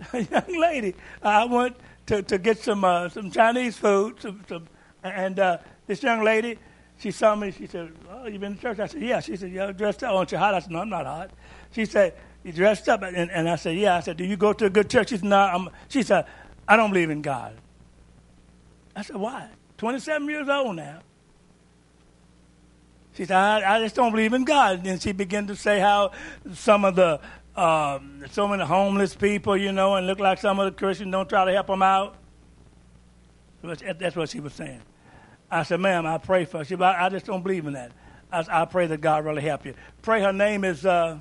A 0.12 0.20
young 0.20 0.60
lady. 0.60 0.94
I 1.22 1.44
went 1.46 1.76
to, 2.06 2.22
to 2.22 2.38
get 2.38 2.58
some 2.58 2.84
uh, 2.84 3.08
some 3.08 3.30
Chinese 3.30 3.76
food, 3.76 4.20
some, 4.20 4.44
some, 4.48 4.68
and 5.02 5.38
uh, 5.38 5.58
this 5.86 6.02
young 6.02 6.22
lady, 6.22 6.58
she 6.98 7.10
saw 7.10 7.34
me. 7.34 7.50
She 7.50 7.66
said, 7.66 7.92
"Oh, 8.10 8.26
you 8.26 8.38
been 8.38 8.54
to 8.56 8.60
church?" 8.60 8.78
I 8.78 8.86
said, 8.86 9.02
"Yeah." 9.02 9.20
She 9.20 9.36
said, 9.36 9.50
"You're 9.50 9.72
dressed 9.72 10.04
up? 10.04 10.14
Aren't 10.14 10.32
you 10.32 10.38
hot?" 10.38 10.54
I 10.54 10.60
said, 10.60 10.70
"No, 10.70 10.80
I'm 10.80 10.88
not 10.88 11.06
hot." 11.06 11.30
She 11.72 11.84
said, 11.84 12.14
"You 12.44 12.52
dressed 12.52 12.88
up?" 12.88 13.02
And, 13.02 13.30
and 13.30 13.48
I 13.48 13.56
said, 13.56 13.76
"Yeah." 13.76 13.96
I 13.96 14.00
said, 14.00 14.16
"Do 14.16 14.24
you 14.24 14.36
go 14.36 14.52
to 14.52 14.66
a 14.66 14.70
good 14.70 14.88
church?" 14.88 15.08
She 15.08 15.16
said, 15.16 15.24
"No." 15.24 15.38
I'm, 15.38 15.68
she 15.88 16.02
said, 16.02 16.26
"I 16.68 16.76
don't 16.76 16.90
believe 16.90 17.10
in 17.10 17.22
God." 17.22 17.56
I 18.94 19.02
said, 19.02 19.16
"Why?" 19.16 19.48
Twenty-seven 19.78 20.28
years 20.28 20.48
old 20.48 20.76
now. 20.76 21.00
She 23.16 23.24
said, 23.24 23.36
I, 23.36 23.76
I, 23.76 23.80
just 23.80 23.94
don't 23.94 24.10
believe 24.10 24.34
in 24.34 24.44
God. 24.44 24.78
And 24.78 24.86
then 24.86 24.98
she 24.98 25.12
began 25.12 25.46
to 25.46 25.56
say 25.56 25.80
how 25.80 26.10
some 26.52 26.84
of 26.84 26.96
the, 26.96 27.18
um, 27.56 28.22
so 28.30 28.46
many 28.46 28.62
homeless 28.62 29.14
people, 29.14 29.56
you 29.56 29.72
know, 29.72 29.94
and 29.94 30.06
look 30.06 30.20
like 30.20 30.38
some 30.38 30.58
of 30.58 30.66
the 30.66 30.78
Christians 30.78 31.12
don't 31.12 31.28
try 31.28 31.46
to 31.46 31.52
help 31.52 31.68
them 31.68 31.82
out. 31.82 32.16
That's 33.62 34.14
what 34.14 34.28
she 34.28 34.40
was 34.40 34.52
saying. 34.52 34.82
I 35.50 35.62
said, 35.62 35.80
ma'am, 35.80 36.04
I 36.04 36.18
pray 36.18 36.44
for 36.44 36.58
her. 36.58 36.64
She 36.64 36.74
said, 36.74 36.82
I 36.82 37.08
just 37.08 37.24
don't 37.24 37.42
believe 37.42 37.66
in 37.66 37.72
that. 37.72 37.92
I, 38.30 38.44
I 38.50 38.64
pray 38.66 38.86
that 38.86 39.00
God 39.00 39.24
really 39.24 39.42
help 39.42 39.64
you. 39.64 39.74
Pray 40.02 40.20
her 40.20 40.32
name 40.32 40.64
is 40.64 40.84
uh, 40.84 41.18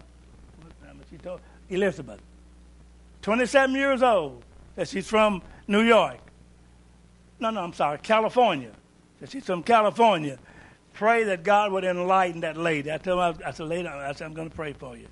told, 1.24 1.40
Elizabeth. 1.70 2.20
27 3.22 3.74
years 3.74 4.04
old. 4.04 4.44
That 4.76 4.90
she's 4.90 5.08
from 5.08 5.42
New 5.68 5.82
York. 5.82 6.18
No, 7.40 7.50
no, 7.50 7.62
I'm 7.62 7.74
sorry, 7.74 8.00
California. 8.00 8.72
That 9.22 9.32
she's 9.32 9.46
from 9.46 9.64
California 9.64 10.38
pray 10.96 11.26
that 11.26 11.44
God 11.44 11.72
would 11.72 11.84
enlighten 11.84 12.42
that 12.42 12.58
lady. 12.58 12.92
I 12.92 12.98
told 12.98 13.20
her, 13.20 13.46
I, 13.46 13.52
said, 13.52 13.68
lady, 13.68 13.88
I 13.88 14.12
said, 14.14 14.26
I'm 14.26 14.34
going 14.34 14.50
to 14.50 14.56
pray 14.56 14.74
for 14.74 14.98
you. 14.98 15.08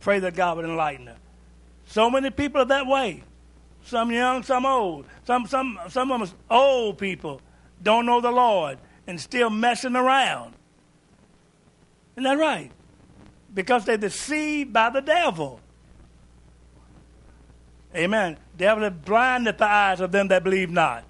Pray 0.00 0.20
that 0.20 0.34
God 0.34 0.56
would 0.56 0.64
enlighten 0.64 1.08
her. 1.08 1.16
So 1.86 2.10
many 2.10 2.30
people 2.30 2.60
are 2.60 2.66
that 2.66 2.86
way. 2.86 3.24
Some 3.84 4.12
young, 4.12 4.42
some 4.42 4.64
old. 4.64 5.06
Some, 5.24 5.46
some, 5.46 5.78
some 5.88 6.12
of 6.12 6.22
us 6.22 6.34
old 6.48 6.98
people 6.98 7.40
don't 7.82 8.06
know 8.06 8.20
the 8.20 8.30
Lord 8.30 8.78
and 9.06 9.20
still 9.20 9.50
messing 9.50 9.96
around. 9.96 10.54
Isn't 12.16 12.24
that 12.24 12.38
right? 12.38 12.70
Because 13.52 13.84
they're 13.84 13.96
deceived 13.96 14.72
by 14.72 14.90
the 14.90 15.00
devil. 15.00 15.60
Amen. 17.94 18.38
Devil 18.56 18.84
has 18.84 18.92
blinded 18.92 19.58
the 19.58 19.64
eyes 19.64 20.00
of 20.00 20.12
them 20.12 20.28
that 20.28 20.44
believe 20.44 20.70
not. 20.70 21.04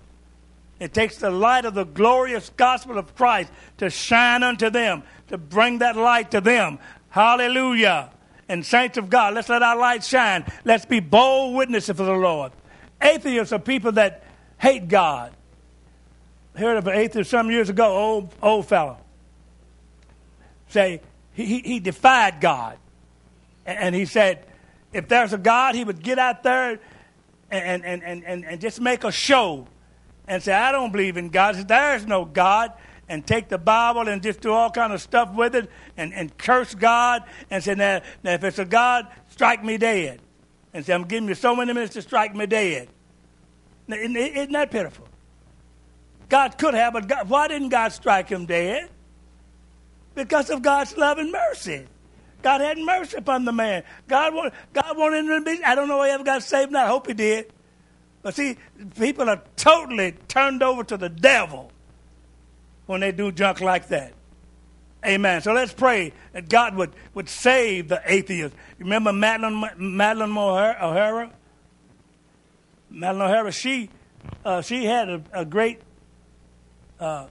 It 0.81 0.95
takes 0.95 1.19
the 1.19 1.31
light 1.31 1.67
of 1.67 1.75
the 1.75 1.85
glorious 1.85 2.51
gospel 2.57 2.99
of 2.99 3.15
Christ 3.15 3.53
to 3.77 3.91
shine 3.91 4.43
unto 4.43 4.71
them, 4.71 5.03
to 5.29 5.37
bring 5.37 5.79
that 5.79 5.95
light 5.95 6.31
to 6.31 6.41
them. 6.41 6.79
Hallelujah. 7.11 8.11
And 8.49 8.65
saints 8.65 8.97
of 8.97 9.11
God, 9.11 9.35
let's 9.35 9.51
let 9.51 9.63
our 9.63 9.77
light 9.77 10.03
shine. 10.03 10.45
Let's 10.65 10.87
be 10.87 10.99
bold 11.01 11.55
witnesses 11.55 11.97
for 11.97 12.03
the 12.03 12.13
Lord. 12.13 12.53
Atheists 13.01 13.53
are 13.53 13.59
people 13.59 13.93
that 13.93 14.25
hate 14.59 14.89
God. 14.89 15.33
I 16.57 16.61
heard 16.61 16.79
of 16.79 16.87
an 16.87 16.97
atheist 16.97 17.31
some 17.31 17.51
years 17.51 17.69
ago, 17.69 17.85
old 17.87 18.35
old 18.43 18.67
fellow. 18.67 18.97
Say 20.69 21.01
he, 21.35 21.61
he 21.61 21.79
defied 21.79 22.41
God. 22.41 22.79
And 23.67 23.95
he 23.95 24.05
said, 24.07 24.45
if 24.93 25.09
there's 25.09 25.33
a 25.33 25.39
God, 25.39 25.75
he 25.75 25.85
would 25.85 26.03
get 26.03 26.19
out 26.19 26.43
there 26.43 26.81
and, 27.51 27.85
and, 27.85 28.03
and, 28.03 28.25
and, 28.25 28.45
and 28.45 28.61
just 28.61 28.81
make 28.81 29.05
a 29.05 29.13
show 29.13 29.67
and 30.31 30.41
say, 30.41 30.53
I 30.53 30.71
don't 30.71 30.93
believe 30.93 31.17
in 31.17 31.29
God. 31.29 31.57
There's 31.57 32.07
no 32.07 32.25
God. 32.25 32.73
And 33.09 33.27
take 33.27 33.49
the 33.49 33.59
Bible 33.59 34.07
and 34.07 34.23
just 34.23 34.41
do 34.41 34.53
all 34.53 34.71
kind 34.71 34.93
of 34.93 35.03
stuff 35.03 35.35
with 35.35 35.57
it 35.57 35.69
and, 35.97 36.15
and 36.15 36.39
curse 36.39 36.73
God 36.77 37.25
and 37.51 37.65
say, 37.65 37.75
now, 37.75 38.03
now, 38.23 38.35
if 38.35 38.45
it's 38.45 38.61
a 38.61 38.65
God, 38.65 39.09
strike 39.31 39.65
me 39.65 39.77
dead. 39.77 40.21
And 40.73 40.87
say, 40.87 40.95
I'm 40.95 41.03
giving 41.03 41.29
you 41.29 41.35
so 41.35 41.57
many 41.57 41.73
minutes 41.73 41.95
to 41.95 42.03
strike 42.03 42.37
me 42.37 42.47
dead. 42.47 42.89
Now, 43.89 43.97
isn't 43.97 44.53
that 44.53 44.71
pitiful? 44.71 45.09
God 46.29 46.57
could 46.57 46.75
have, 46.75 46.93
but 46.93 47.09
God, 47.09 47.29
why 47.29 47.49
didn't 47.49 47.71
God 47.71 47.89
strike 47.89 48.29
him 48.29 48.47
dead? 48.47 48.89
Because 50.15 50.49
of 50.49 50.63
God's 50.63 50.97
love 50.97 51.19
and 51.19 51.33
mercy. 51.33 51.87
God 52.43 52.61
had 52.61 52.79
mercy 52.79 53.17
upon 53.17 53.45
the 53.45 53.53
man. 53.53 53.83
God 54.07 54.33
wanted, 54.33 54.53
God 54.73 54.97
wanted 54.97 55.25
him 55.25 55.45
to 55.45 55.51
be, 55.51 55.65
I 55.65 55.75
don't 55.75 55.89
know 55.89 56.01
if 56.03 56.07
he 56.07 56.15
ever 56.15 56.23
got 56.23 56.45
saved 56.45 56.71
now. 56.71 56.85
I 56.85 56.87
hope 56.87 57.09
he 57.09 57.15
did. 57.15 57.53
But 58.23 58.35
see, 58.35 58.57
people 58.99 59.29
are 59.31 59.43
totally 59.57 60.13
turned 60.29 60.63
over 60.63 60.85
to 60.85 60.97
the 60.97 61.09
devil 61.09 61.73
when 62.87 63.01
they 63.01 63.13
do 63.13 63.33
junk 63.33 63.61
like 63.61 63.89
that. 63.89 64.13
Amen. 65.07 65.41
So 65.41 65.53
let's 65.53 65.73
pray 65.73 66.13
that 66.33 66.49
God 66.51 66.75
would, 66.77 66.93
would 67.15 67.29
save 67.29 67.89
the 67.89 68.03
atheists. 68.05 68.57
Remember 68.79 69.13
Madeline, 69.13 69.71
Madeline 69.79 70.37
O'Hara? 70.37 71.31
Madeline 72.91 73.31
O'Hara, 73.31 73.53
she, 73.53 73.89
uh, 74.45 74.61
she 74.61 74.85
had 74.85 75.09
a, 75.09 75.23
a 75.33 75.45
great, 75.47 75.81
uh, 76.99 77.29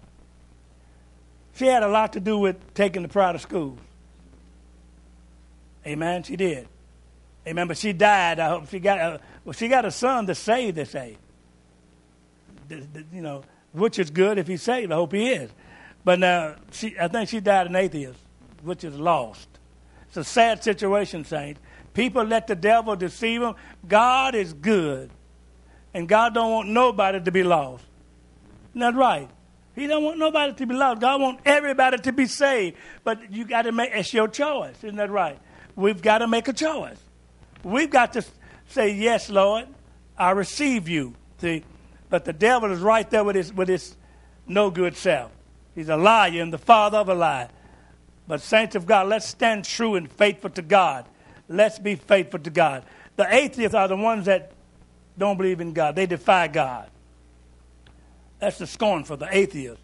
she 1.54 1.68
had 1.68 1.84
a 1.84 1.88
lot 1.88 2.14
to 2.14 2.20
do 2.20 2.40
with 2.40 2.74
taking 2.74 3.04
the 3.04 3.08
pride 3.08 3.36
of 3.36 3.42
schools. 3.42 3.78
Amen. 5.86 6.24
She 6.24 6.36
did. 6.36 6.68
Amen. 7.50 7.68
But 7.68 7.78
she 7.78 7.94
died. 7.94 8.40
I 8.40 8.50
hope 8.50 8.70
she 8.70 8.80
got. 8.80 9.00
Uh, 9.00 9.18
well, 9.44 9.54
she 9.54 9.68
got 9.68 9.84
a 9.84 9.92
son 9.92 10.28
to 10.28 10.36
save. 10.36 10.76
The, 10.76 10.86
the, 12.68 13.04
you 13.12 13.22
know, 13.22 13.44
which 13.74 13.98
is 13.98 14.12
good 14.12 14.38
if 14.38 14.48
he's 14.48 14.62
saved. 14.62 14.92
I 14.92 14.96
hope 14.96 15.14
he 15.14 15.30
is. 15.30 15.50
But 16.06 16.20
now, 16.20 16.56
she, 16.72 16.96
I 17.00 17.08
think 17.08 17.30
she 17.30 17.40
died 17.40 17.68
an 17.68 17.76
atheist, 17.76 18.20
which 18.64 18.84
is 18.84 18.96
lost. 18.96 19.48
It's 20.08 20.18
a 20.18 20.24
sad 20.24 20.64
situation, 20.64 21.26
saints. 21.26 21.60
People 21.94 22.24
let 22.24 22.48
the 22.48 22.56
devil 22.56 22.96
deceive 22.96 23.42
them. 23.42 23.56
God 23.88 24.36
is 24.36 24.54
good, 24.54 25.10
and 25.94 26.08
God 26.08 26.36
don't 26.36 26.52
want 26.52 26.70
nobody 26.70 27.20
to 27.20 27.32
be 27.32 27.44
lost. 27.44 27.84
Isn't 28.72 28.82
that 28.82 28.96
right? 28.96 29.30
He 29.76 29.88
don't 29.88 30.04
want 30.04 30.20
nobody 30.20 30.54
to 30.54 30.66
be 30.68 30.76
lost. 30.76 31.02
God 31.02 31.22
wants 31.22 31.42
everybody 31.46 31.98
to 31.98 32.12
be 32.12 32.28
saved. 32.28 32.78
But 33.04 33.32
you 33.32 33.46
got 33.46 33.64
to 33.64 33.72
make 33.72 33.92
it's 33.94 34.14
your 34.14 34.28
choice. 34.28 34.76
Isn't 34.84 34.98
that 34.98 35.10
right? 35.10 35.40
We've 35.76 36.02
got 36.02 36.20
to 36.20 36.28
make 36.28 36.48
a 36.48 36.54
choice. 36.54 37.00
We've 37.64 37.90
got 37.90 38.14
to 38.14 38.26
say, 38.68 38.94
Yes, 38.94 39.30
Lord, 39.30 39.68
I 40.18 40.32
receive 40.32 40.88
you. 40.88 41.16
See? 41.40 41.64
But 42.10 42.26
the 42.26 42.34
devil 42.34 42.72
is 42.72 42.80
right 42.80 43.10
there 43.10 43.24
with 43.24 43.36
his, 43.36 43.54
with 43.54 43.68
his 43.68 43.96
no 44.48 44.70
good 44.70 44.96
self. 44.98 45.32
He's 45.76 45.90
a 45.90 45.98
liar 45.98 46.42
and 46.42 46.52
the 46.52 46.58
father 46.58 46.98
of 46.98 47.10
a 47.10 47.14
lie. 47.14 47.50
But, 48.28 48.42
saints 48.42 48.76
of 48.76 48.86
God, 48.86 49.08
let's 49.08 49.28
stand 49.28 49.66
true 49.66 49.96
and 49.96 50.12
faithful 50.12 50.50
to 50.52 50.62
God. 50.62 51.06
Let's 51.48 51.80
be 51.80 51.96
faithful 51.96 52.40
to 52.42 52.50
God. 52.50 52.84
The 53.16 53.34
atheists 53.34 53.74
are 53.74 53.88
the 53.88 53.96
ones 53.96 54.26
that 54.26 54.52
don't 55.18 55.38
believe 55.38 55.62
in 55.62 55.74
God, 55.74 55.96
they 55.96 56.06
defy 56.06 56.48
God. 56.48 56.90
That's 58.40 58.58
the 58.58 58.68
scorn 58.68 59.04
for 59.04 59.18
the 59.18 59.28
atheists. 59.36 59.84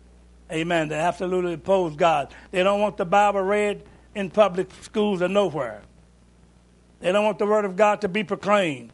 Amen. 0.51 0.89
They 0.89 0.95
absolutely 0.95 1.53
oppose 1.53 1.95
God. 1.95 2.33
They 2.51 2.63
don't 2.63 2.79
want 2.79 2.97
the 2.97 3.05
Bible 3.05 3.41
read 3.41 3.83
in 4.13 4.29
public 4.29 4.69
schools 4.81 5.21
or 5.21 5.27
nowhere. 5.27 5.81
They 6.99 7.11
don't 7.11 7.25
want 7.25 7.39
the 7.39 7.45
word 7.45 7.65
of 7.65 7.75
God 7.75 8.01
to 8.01 8.07
be 8.07 8.23
proclaimed. 8.23 8.91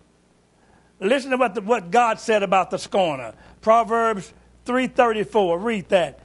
Listen 1.00 1.32
to 1.32 1.38
what, 1.38 1.56
the, 1.56 1.62
what 1.62 1.92
God 1.92 2.20
said 2.20 2.44
about 2.44 2.70
the 2.70 2.78
scorner. 2.78 3.34
Proverbs 3.62 4.34
3.34. 4.66 5.64
Read 5.64 5.90
that. 5.90 6.20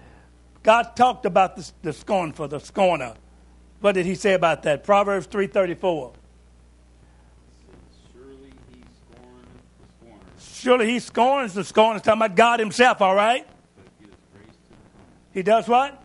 God 0.63 0.97
talked 0.97 1.25
about 1.25 1.57
the, 1.57 1.71
the 1.83 1.93
scornful, 1.93 2.49
the 2.49 2.61
scorner. 2.61 3.15
What 3.81 3.93
did 3.93 4.05
he 4.05 4.15
say 4.15 4.35
about 4.35 4.65
that? 4.65 4.85
Proverbs 4.85 5.27
3.34. 5.29 6.15
Surely 8.13 8.53
he 8.69 8.83
scorns 8.99 9.47
the 9.55 9.87
scorner. 9.99 10.23
Surely 10.39 10.87
he 10.87 10.99
scorns 10.99 11.55
the 11.55 11.65
scorner. 11.65 11.97
It's 11.97 12.05
talking 12.05 12.23
about 12.23 12.37
God 12.37 12.61
himself, 12.61 13.01
all 13.01 13.15
right? 13.15 13.47
He 15.33 15.43
does 15.43 15.69
what? 15.69 16.03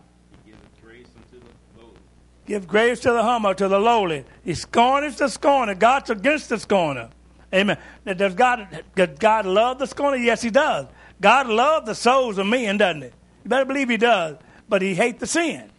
Give 2.46 2.66
grace 2.66 3.00
to 3.00 3.12
the 3.12 3.22
humble, 3.22 3.54
to 3.54 3.68
the 3.68 3.78
lowly. 3.78 4.24
He 4.44 4.54
scorns 4.54 5.16
the 5.16 5.28
scorner. 5.28 5.74
God's 5.74 6.10
against 6.10 6.48
the 6.48 6.58
scorner. 6.58 7.10
Amen. 7.54 7.78
Does 8.04 8.34
God, 8.34 8.84
does 8.96 9.18
God 9.18 9.46
love 9.46 9.78
the 9.78 9.86
scorner? 9.86 10.16
Yes, 10.16 10.42
he 10.42 10.50
does. 10.50 10.86
God 11.20 11.46
loves 11.46 11.86
the 11.86 11.94
souls 11.94 12.38
of 12.38 12.46
men, 12.46 12.78
doesn't 12.78 13.02
he? 13.02 13.08
You 13.08 13.48
better 13.48 13.64
believe 13.64 13.88
he 13.88 13.96
does. 13.96 14.38
But 14.68 14.82
he 14.82 14.94
hates 14.94 15.20
the 15.20 15.26
sin. 15.26 15.70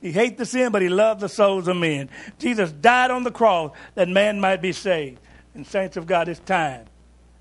He 0.00 0.12
hates 0.12 0.38
the 0.38 0.46
sin, 0.46 0.70
but 0.70 0.82
he 0.82 0.88
loves 0.88 1.22
the 1.22 1.28
souls 1.28 1.66
of 1.68 1.76
men. 1.76 2.10
Jesus 2.38 2.70
died 2.70 3.10
on 3.10 3.24
the 3.24 3.30
cross 3.30 3.72
that 3.94 4.08
man 4.08 4.40
might 4.40 4.62
be 4.62 4.72
saved. 4.72 5.18
And 5.54 5.66
saints 5.66 5.96
of 5.96 6.06
God, 6.06 6.28
it's 6.28 6.40
time. 6.40 6.84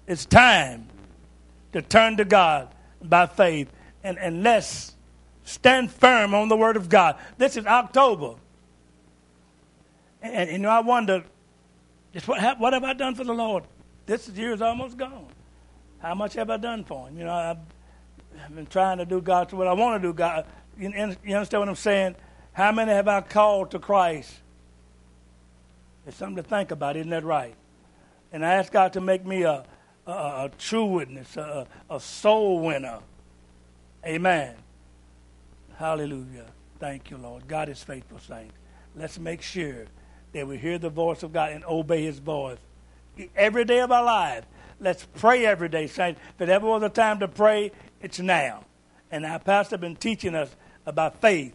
It's 0.07 0.25
time 0.25 0.87
to 1.73 1.81
turn 1.81 2.17
to 2.17 2.25
God 2.25 2.73
by 3.03 3.27
faith. 3.27 3.71
And, 4.03 4.17
and 4.17 4.41
let's 4.41 4.95
stand 5.43 5.91
firm 5.91 6.33
on 6.33 6.47
the 6.47 6.55
word 6.55 6.77
of 6.77 6.87
God. 6.87 7.17
This 7.37 7.57
is 7.57 7.65
October. 7.65 8.35
And, 10.33 10.51
you 10.51 10.57
know, 10.57 10.69
I 10.69 10.79
wonder, 10.79 11.23
just 12.13 12.27
what, 12.27 12.59
what 12.59 12.73
have 12.73 12.83
I 12.83 12.93
done 12.93 13.15
for 13.15 13.23
the 13.23 13.33
Lord? 13.33 13.63
This 14.05 14.27
year 14.29 14.53
is 14.53 14.61
almost 14.61 14.97
gone. 14.97 15.27
How 15.99 16.15
much 16.15 16.33
have 16.33 16.49
I 16.49 16.57
done 16.57 16.83
for 16.83 17.07
Him? 17.07 17.17
You 17.17 17.25
know, 17.25 17.33
I've, 17.33 17.57
I've 18.43 18.55
been 18.55 18.65
trying 18.65 18.97
to 18.97 19.05
do 19.05 19.21
God's 19.21 19.53
will. 19.53 19.67
I 19.67 19.73
want 19.73 20.01
to 20.01 20.07
do 20.07 20.13
God. 20.13 20.45
You, 20.77 20.89
you 21.23 21.35
understand 21.35 21.61
what 21.61 21.69
I'm 21.69 21.75
saying? 21.75 22.15
How 22.53 22.71
many 22.71 22.91
have 22.91 23.07
I 23.07 23.21
called 23.21 23.71
to 23.71 23.79
Christ? 23.79 24.33
It's 26.07 26.17
something 26.17 26.43
to 26.43 26.49
think 26.49 26.71
about, 26.71 26.95
isn't 26.97 27.09
that 27.09 27.23
right? 27.23 27.55
And 28.31 28.45
I 28.45 28.55
ask 28.55 28.71
God 28.71 28.93
to 28.93 29.01
make 29.01 29.25
me 29.25 29.43
a, 29.43 29.63
a, 30.05 30.11
a 30.11 30.51
true 30.57 30.85
witness, 30.85 31.37
a, 31.37 31.67
a 31.89 31.99
soul 31.99 32.61
winner. 32.61 32.99
Amen. 34.05 34.55
Hallelujah. 35.77 36.45
Thank 36.79 37.09
you, 37.09 37.17
Lord. 37.17 37.47
God 37.47 37.69
is 37.69 37.83
faithful, 37.83 38.19
saints. 38.19 38.55
Let's 38.95 39.19
make 39.19 39.41
sure 39.41 39.85
that 40.35 40.45
we 40.45 40.57
hear 40.57 40.77
the 40.77 40.89
voice 40.89 41.23
of 41.23 41.31
God 41.31 41.53
and 41.53 41.63
obey 41.63 42.03
his 42.03 42.19
voice 42.19 42.57
every 43.37 43.63
day 43.63 43.79
of 43.79 43.89
our 43.89 44.03
lives. 44.03 44.45
Let's 44.81 45.05
pray 45.15 45.45
every 45.45 45.69
day, 45.69 45.87
saints. 45.87 46.19
If 46.31 46.37
there 46.39 46.51
ever 46.51 46.67
was 46.67 46.83
a 46.83 46.89
time 46.89 47.19
to 47.19 47.29
pray, 47.29 47.71
it's 48.01 48.19
now. 48.19 48.65
And 49.09 49.25
our 49.25 49.39
pastor 49.39 49.77
been 49.77 49.95
teaching 49.95 50.35
us 50.35 50.53
about 50.85 51.21
faith. 51.21 51.53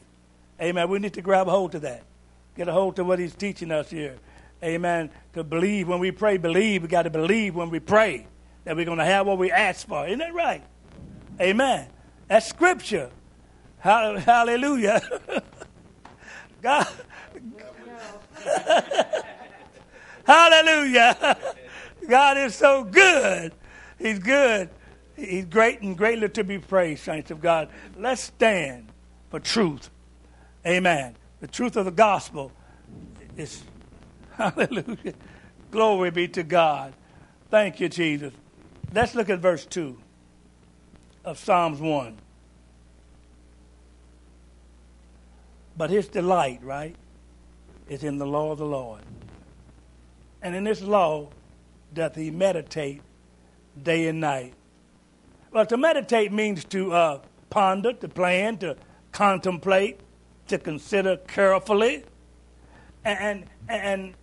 Amen. 0.63 0.89
We 0.89 0.99
need 0.99 1.13
to 1.13 1.21
grab 1.21 1.47
hold 1.47 1.73
to 1.73 1.79
that. 1.81 2.05
Get 2.57 2.69
a 2.69 2.73
hold 2.73 2.97
to 2.97 3.05
what 3.05 3.19
he's 3.19 3.35
teaching 3.35 3.71
us 3.71 3.91
here. 3.91 4.17
Amen. 4.65 5.11
To 5.35 5.45
believe 5.45 5.87
when 5.87 5.99
we 5.99 6.11
pray, 6.11 6.39
believe. 6.39 6.81
We 6.81 6.89
got 6.89 7.03
to 7.03 7.11
believe 7.11 7.55
when 7.55 7.69
we 7.69 7.81
pray 7.81 8.27
that 8.65 8.77
we're 8.77 8.87
going 8.87 8.97
to 8.97 9.05
have 9.05 9.27
what 9.27 9.37
we 9.37 9.53
ask 9.53 9.87
for. 9.87 10.07
Isn't 10.07 10.21
that 10.21 10.33
right? 10.33 10.63
Amen. 11.39 11.87
That's 12.29 12.47
scripture. 12.47 13.11
Hallelujah. 13.81 15.03
God. 16.63 16.89
Hallelujah. 20.25 21.37
God 22.09 22.39
is 22.39 22.55
so 22.55 22.85
good. 22.85 23.53
He's 23.99 24.19
good. 24.19 24.71
He's 25.17 25.45
great 25.45 25.81
and 25.83 25.97
greatly 25.97 26.29
to 26.31 26.45
be 26.45 26.59
praised, 26.59 27.03
saints 27.03 27.31
of 27.31 27.41
God. 27.41 27.69
Let's 27.97 28.23
stand 28.23 28.89
for 29.31 29.41
truth. 29.41 29.91
Amen. 30.67 31.17
The 31.41 31.47
truth 31.47 31.77
of 31.77 31.85
the 31.85 31.91
gospel 31.91 32.53
is, 33.37 33.63
hallelujah. 34.33 35.15
Glory 35.71 36.11
be 36.11 36.29
to 36.29 36.43
God. 36.43 36.95
Thank 37.51 37.81
you, 37.81 37.89
Jesus. 37.89 38.33
Let's 38.93 39.15
look 39.15 39.29
at 39.31 39.39
verse 39.39 39.67
2 39.67 39.97
of 41.25 41.39
Psalms 41.39 41.81
1. 41.81 42.17
But 45.77 45.91
his 45.91 46.09
delight, 46.09 46.61
right, 46.63 46.97
is 47.91 48.05
in 48.05 48.17
the 48.19 48.27
law 48.27 48.53
of 48.53 48.59
the 48.59 48.65
Lord. 48.65 49.03
And 50.41 50.55
in 50.55 50.65
this 50.65 50.81
law 50.81 51.29
doth 51.93 52.15
he 52.15 52.31
meditate 52.31 53.03
day 53.83 54.07
and 54.07 54.21
night. 54.21 54.55
Well, 55.53 55.67
to 55.67 55.77
meditate 55.77 56.33
means 56.33 56.65
to 56.67 56.93
uh, 56.93 57.21
ponder, 57.51 57.93
to 57.93 58.09
plan, 58.09 58.59
to 58.59 58.77
contemplate, 59.11 59.99
to 60.47 60.57
consider 60.57 61.17
carefully. 61.17 62.05
And, 63.05 63.45
and, 63.69 63.83
and 63.83 64.15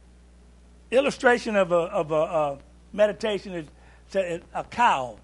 illustration 0.89 1.57
of 1.57 1.73
a, 1.73 1.75
of 1.75 2.11
a, 2.11 2.15
a 2.15 2.57
meditation 2.93 3.53
is 3.53 3.67
a 4.15 4.63
cow. 4.63 5.19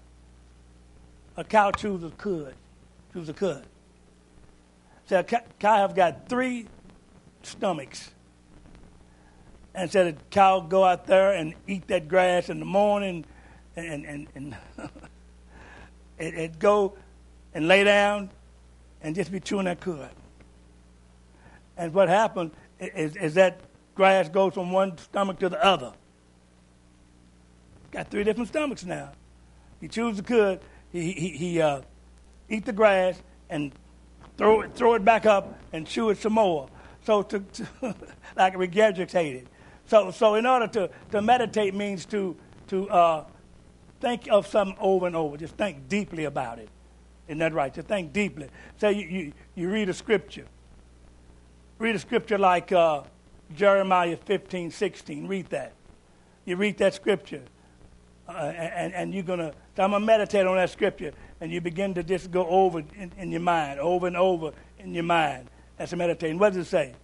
A 1.38 1.44
cow 1.44 1.70
chews 1.70 2.04
a 2.04 2.10
cud. 2.10 2.54
Chews 3.14 3.30
a 3.30 3.32
cud. 3.32 3.64
So 5.06 5.18
a 5.18 5.24
cow 5.24 5.76
have 5.76 5.94
got 5.94 6.28
three 6.28 6.66
stomachs. 7.42 8.10
And 9.74 9.90
said 9.90 10.06
a 10.06 10.12
cow 10.30 10.60
go 10.60 10.84
out 10.84 11.06
there 11.06 11.32
and 11.32 11.54
eat 11.66 11.88
that 11.88 12.08
grass 12.08 12.48
in 12.48 12.60
the 12.60 12.64
morning 12.64 13.24
and, 13.76 14.04
and, 14.04 14.28
and 14.34 14.56
it, 16.18 16.58
go 16.58 16.96
and 17.52 17.66
lay 17.66 17.84
down 17.84 18.30
and 19.02 19.14
just 19.14 19.32
be 19.32 19.40
chewing 19.40 19.64
that 19.64 19.80
cud. 19.80 20.10
And 21.76 21.92
what 21.92 22.08
happened 22.08 22.52
is, 22.78 23.16
is 23.16 23.34
that 23.34 23.60
grass 23.94 24.28
goes 24.28 24.54
from 24.54 24.70
one 24.70 24.96
stomach 24.98 25.38
to 25.40 25.48
the 25.48 25.64
other. 25.64 25.92
Got 27.90 28.10
three 28.10 28.24
different 28.24 28.48
stomachs 28.48 28.84
now. 28.84 29.12
He 29.80 29.88
chews 29.88 30.16
the 30.16 30.22
cud, 30.22 30.60
he, 30.92 31.12
he, 31.12 31.28
he 31.30 31.60
uh, 31.60 31.82
eat 32.48 32.64
the 32.64 32.72
grass, 32.72 33.20
and 33.50 33.72
throw 34.36 34.62
it, 34.62 34.74
throw 34.74 34.94
it 34.94 35.04
back 35.04 35.26
up 35.26 35.58
and 35.72 35.86
chew 35.86 36.10
it 36.10 36.18
some 36.18 36.34
more. 36.34 36.68
So 37.04 37.22
to, 37.22 37.40
to 37.40 37.66
like 38.36 38.54
regurgitate 38.54 39.34
it. 39.34 39.46
So, 39.86 40.10
so 40.10 40.34
in 40.34 40.46
order 40.46 40.66
to, 40.68 40.90
to 41.12 41.22
meditate 41.22 41.74
means 41.74 42.06
to, 42.06 42.36
to 42.68 42.88
uh, 42.88 43.24
think 44.00 44.28
of 44.30 44.46
something 44.46 44.76
over 44.80 45.06
and 45.06 45.16
over. 45.16 45.36
Just 45.36 45.56
think 45.56 45.88
deeply 45.88 46.24
about 46.24 46.58
it. 46.58 46.68
Isn't 47.26 47.38
that 47.38 47.54
right? 47.54 47.72
To 47.74 47.82
think 47.82 48.12
deeply. 48.12 48.48
Say 48.76 48.92
you, 48.92 49.06
you, 49.06 49.32
you 49.54 49.70
read 49.70 49.88
a 49.88 49.94
scripture. 49.94 50.44
Read 51.78 51.96
a 51.96 51.98
scripture 51.98 52.38
like 52.38 52.70
uh, 52.72 53.02
Jeremiah 53.54 54.16
15, 54.16 54.70
16. 54.70 55.26
Read 55.26 55.46
that. 55.46 55.72
You 56.44 56.56
read 56.56 56.78
that 56.78 56.94
scripture. 56.94 57.42
Uh, 58.28 58.32
and, 58.32 58.94
and 58.94 59.14
you're 59.14 59.22
going 59.22 59.38
to, 59.38 59.52
I'm 59.78 59.90
going 59.90 60.02
to 60.02 60.06
meditate 60.06 60.46
on 60.46 60.56
that 60.56 60.70
scripture. 60.70 61.12
And 61.40 61.50
you 61.50 61.60
begin 61.60 61.94
to 61.94 62.02
just 62.02 62.30
go 62.30 62.46
over 62.46 62.80
in, 62.80 63.12
in 63.18 63.30
your 63.30 63.40
mind, 63.40 63.80
over 63.80 64.06
and 64.06 64.16
over 64.16 64.52
in 64.78 64.94
your 64.94 65.04
mind. 65.04 65.48
That's 65.78 65.92
a 65.92 65.96
meditation. 65.96 66.38
What 66.38 66.52
does 66.52 66.66
it 66.66 66.70
say? 66.70 66.94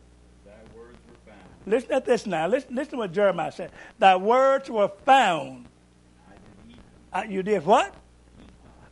Thy 0.44 0.52
words 0.76 0.98
were 1.08 1.32
found. 1.32 1.49
Listen 1.66 1.92
at 1.92 2.04
this 2.04 2.26
now. 2.26 2.46
Listen, 2.46 2.74
listen 2.74 2.92
to 2.92 2.96
what 2.98 3.12
Jeremiah 3.12 3.52
said. 3.52 3.70
Thy 3.98 4.16
words 4.16 4.70
were 4.70 4.90
found. 5.04 5.66
I, 7.12 7.24
you 7.24 7.42
did 7.42 7.64
what? 7.64 7.94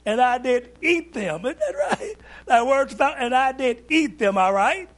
And 0.04 0.20
I 0.20 0.38
did 0.38 0.70
eat 0.83 1.12
them. 1.12 1.44
Isn't 1.44 1.59
that 1.59 1.74
right? 1.76 2.16
Thy 2.46 2.62
words 2.62 2.94
found, 2.94 3.16
and 3.18 3.35
I 3.35 3.52
did 3.52 3.85
eat 3.90 4.18
them, 4.18 4.38
all 4.38 4.52
right? 4.52 4.88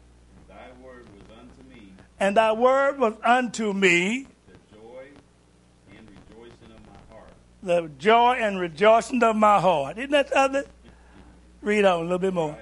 Thy 0.49 0.69
word 0.83 1.07
was 1.13 1.39
unto 1.39 1.69
me. 1.69 1.93
And 2.19 2.37
thy 2.37 2.53
word 2.53 2.99
was 2.99 3.15
unto 3.25 3.73
me 3.73 4.27
the 4.43 4.57
joy 4.73 5.05
and 5.97 6.09
rejoicing 6.09 6.75
of 6.75 6.87
my 6.87 7.15
heart. 7.15 7.33
The 7.63 7.91
joy 7.99 8.37
and 8.41 8.61
rejoicing 8.61 9.23
of 9.23 9.37
my 9.37 9.61
heart. 9.61 9.99
Isn't 9.99 10.11
that 10.11 10.29
something? 10.29 10.65
Read 11.63 11.85
on 11.85 12.01
a 12.01 12.03
little 12.03 12.19
bit 12.19 12.35
more. 12.35 12.57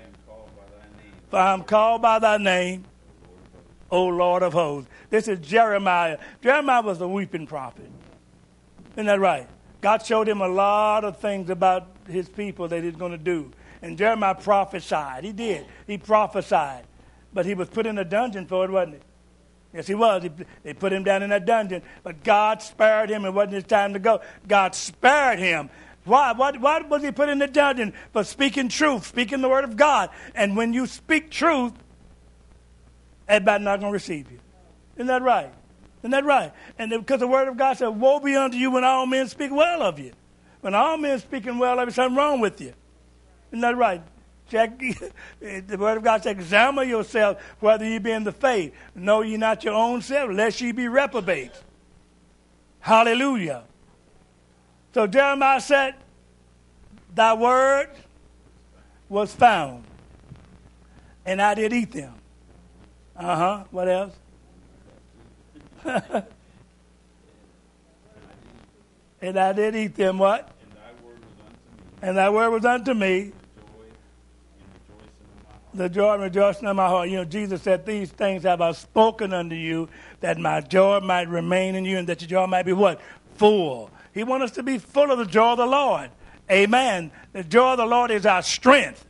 For 1.30 1.38
I 1.38 1.52
am 1.52 1.62
called 1.62 2.02
by 2.02 2.18
thy 2.18 2.38
name, 2.38 2.84
O 3.90 4.06
Lord 4.06 4.42
of 4.42 4.54
hosts. 4.54 4.90
This 5.10 5.28
is 5.28 5.38
Jeremiah. 5.40 6.18
Jeremiah 6.42 6.82
was 6.82 7.00
a 7.00 7.08
weeping 7.08 7.46
prophet. 7.46 7.90
Isn't 8.92 9.06
that 9.06 9.20
right? 9.20 9.48
God 9.80 10.04
showed 10.04 10.28
him 10.28 10.40
a 10.40 10.48
lot 10.48 11.04
of 11.04 11.18
things 11.18 11.50
about 11.50 11.86
his 12.08 12.28
people 12.28 12.68
that 12.68 12.82
he's 12.82 12.96
going 12.96 13.12
to 13.12 13.18
do. 13.18 13.50
And 13.80 13.96
Jeremiah 13.96 14.34
prophesied. 14.34 15.24
He 15.24 15.32
did. 15.32 15.66
He 15.86 15.98
prophesied. 15.98 16.84
But 17.32 17.46
he 17.46 17.54
was 17.54 17.68
put 17.68 17.86
in 17.86 17.96
a 17.98 18.04
dungeon 18.04 18.46
for 18.46 18.64
it, 18.64 18.70
wasn't 18.70 18.96
he? 18.96 19.00
Yes, 19.74 19.86
he 19.86 19.94
was. 19.94 20.22
He, 20.22 20.30
they 20.62 20.74
put 20.74 20.92
him 20.92 21.04
down 21.04 21.22
in 21.22 21.30
that 21.30 21.44
dungeon, 21.44 21.82
but 22.02 22.24
God 22.24 22.62
spared 22.62 23.10
him. 23.10 23.24
It 23.24 23.32
wasn't 23.32 23.54
his 23.54 23.64
time 23.64 23.92
to 23.92 23.98
go. 23.98 24.20
God 24.46 24.74
spared 24.74 25.38
him. 25.38 25.68
Why? 26.04 26.32
Why, 26.32 26.52
why 26.52 26.80
was 26.80 27.02
he 27.02 27.12
put 27.12 27.28
in 27.28 27.38
the 27.38 27.46
dungeon? 27.46 27.92
For 28.12 28.24
speaking 28.24 28.70
truth, 28.70 29.06
speaking 29.06 29.42
the 29.42 29.48
word 29.48 29.64
of 29.64 29.76
God. 29.76 30.08
And 30.34 30.56
when 30.56 30.72
you 30.72 30.86
speak 30.86 31.30
truth, 31.30 31.74
everybody's 33.28 33.64
not 33.64 33.80
going 33.80 33.92
to 33.92 33.94
receive 33.94 34.30
you. 34.32 34.38
Isn't 34.98 35.06
that 35.06 35.22
right? 35.22 35.50
Isn't 36.00 36.10
that 36.10 36.24
right? 36.24 36.52
And 36.78 36.90
because 36.90 37.20
the 37.20 37.26
word 37.26 37.48
of 37.48 37.56
God 37.56 37.78
said, 37.78 37.88
Woe 37.88 38.20
be 38.20 38.36
unto 38.36 38.56
you 38.56 38.72
when 38.72 38.84
all 38.84 39.06
men 39.06 39.28
speak 39.28 39.50
well 39.50 39.80
of 39.82 39.98
you. 39.98 40.12
When 40.60 40.74
all 40.74 40.96
men 40.98 41.18
speaking 41.20 41.58
well 41.58 41.78
of 41.78 41.88
you, 41.88 41.92
something 41.92 42.16
wrong 42.16 42.40
with 42.40 42.60
you. 42.60 42.74
Isn't 43.50 43.60
that 43.60 43.76
right? 43.76 44.02
Check 44.50 44.78
the 45.40 45.76
word 45.78 45.98
of 45.98 46.02
God 46.02 46.22
says, 46.22 46.32
examine 46.32 46.88
yourself 46.88 47.40
whether 47.60 47.84
you 47.84 48.00
be 48.00 48.10
in 48.10 48.24
the 48.24 48.32
faith. 48.32 48.74
Know 48.94 49.22
ye 49.22 49.36
not 49.36 49.62
your 49.62 49.74
own 49.74 50.02
self, 50.02 50.30
lest 50.32 50.60
ye 50.60 50.72
be 50.72 50.88
reprobate. 50.88 51.52
Hallelujah. 52.80 53.64
So 54.94 55.06
Jeremiah 55.06 55.60
said, 55.60 55.94
Thy 57.14 57.34
word 57.34 57.90
was 59.08 59.34
found, 59.34 59.84
and 61.24 61.40
I 61.40 61.54
did 61.54 61.72
eat 61.72 61.92
them. 61.92 62.14
Uh 63.16 63.36
huh. 63.36 63.64
What 63.70 63.88
else? 63.88 64.14
and 69.20 69.38
I 69.38 69.52
did 69.52 69.76
eat 69.76 69.94
them 69.94 70.18
what? 70.18 70.50
And 72.00 72.16
thy 72.16 72.30
word 72.30 72.50
was 72.50 72.64
unto 72.64 72.94
me 72.94 73.32
the 75.78 75.88
joy 75.88 76.14
and 76.14 76.22
rejoicing 76.22 76.66
of 76.66 76.76
my 76.76 76.86
heart. 76.86 77.08
You 77.08 77.16
know, 77.16 77.24
Jesus 77.24 77.62
said, 77.62 77.86
These 77.86 78.10
things 78.10 78.42
have 78.42 78.60
I 78.60 78.72
spoken 78.72 79.32
unto 79.32 79.54
you, 79.54 79.88
that 80.20 80.38
my 80.38 80.60
joy 80.60 81.00
might 81.00 81.28
remain 81.28 81.74
in 81.74 81.84
you, 81.84 81.98
and 81.98 82.06
that 82.08 82.20
your 82.20 82.28
joy 82.28 82.46
might 82.46 82.64
be 82.64 82.72
what? 82.72 83.00
Full. 83.36 83.90
He 84.12 84.24
wants 84.24 84.44
us 84.44 84.50
to 84.52 84.62
be 84.62 84.78
full 84.78 85.10
of 85.10 85.18
the 85.18 85.26
joy 85.26 85.52
of 85.52 85.58
the 85.58 85.66
Lord. 85.66 86.10
Amen. 86.50 87.12
The 87.32 87.44
joy 87.44 87.72
of 87.72 87.78
the 87.78 87.86
Lord 87.86 88.10
is 88.10 88.26
our 88.26 88.42
strength. 88.42 89.06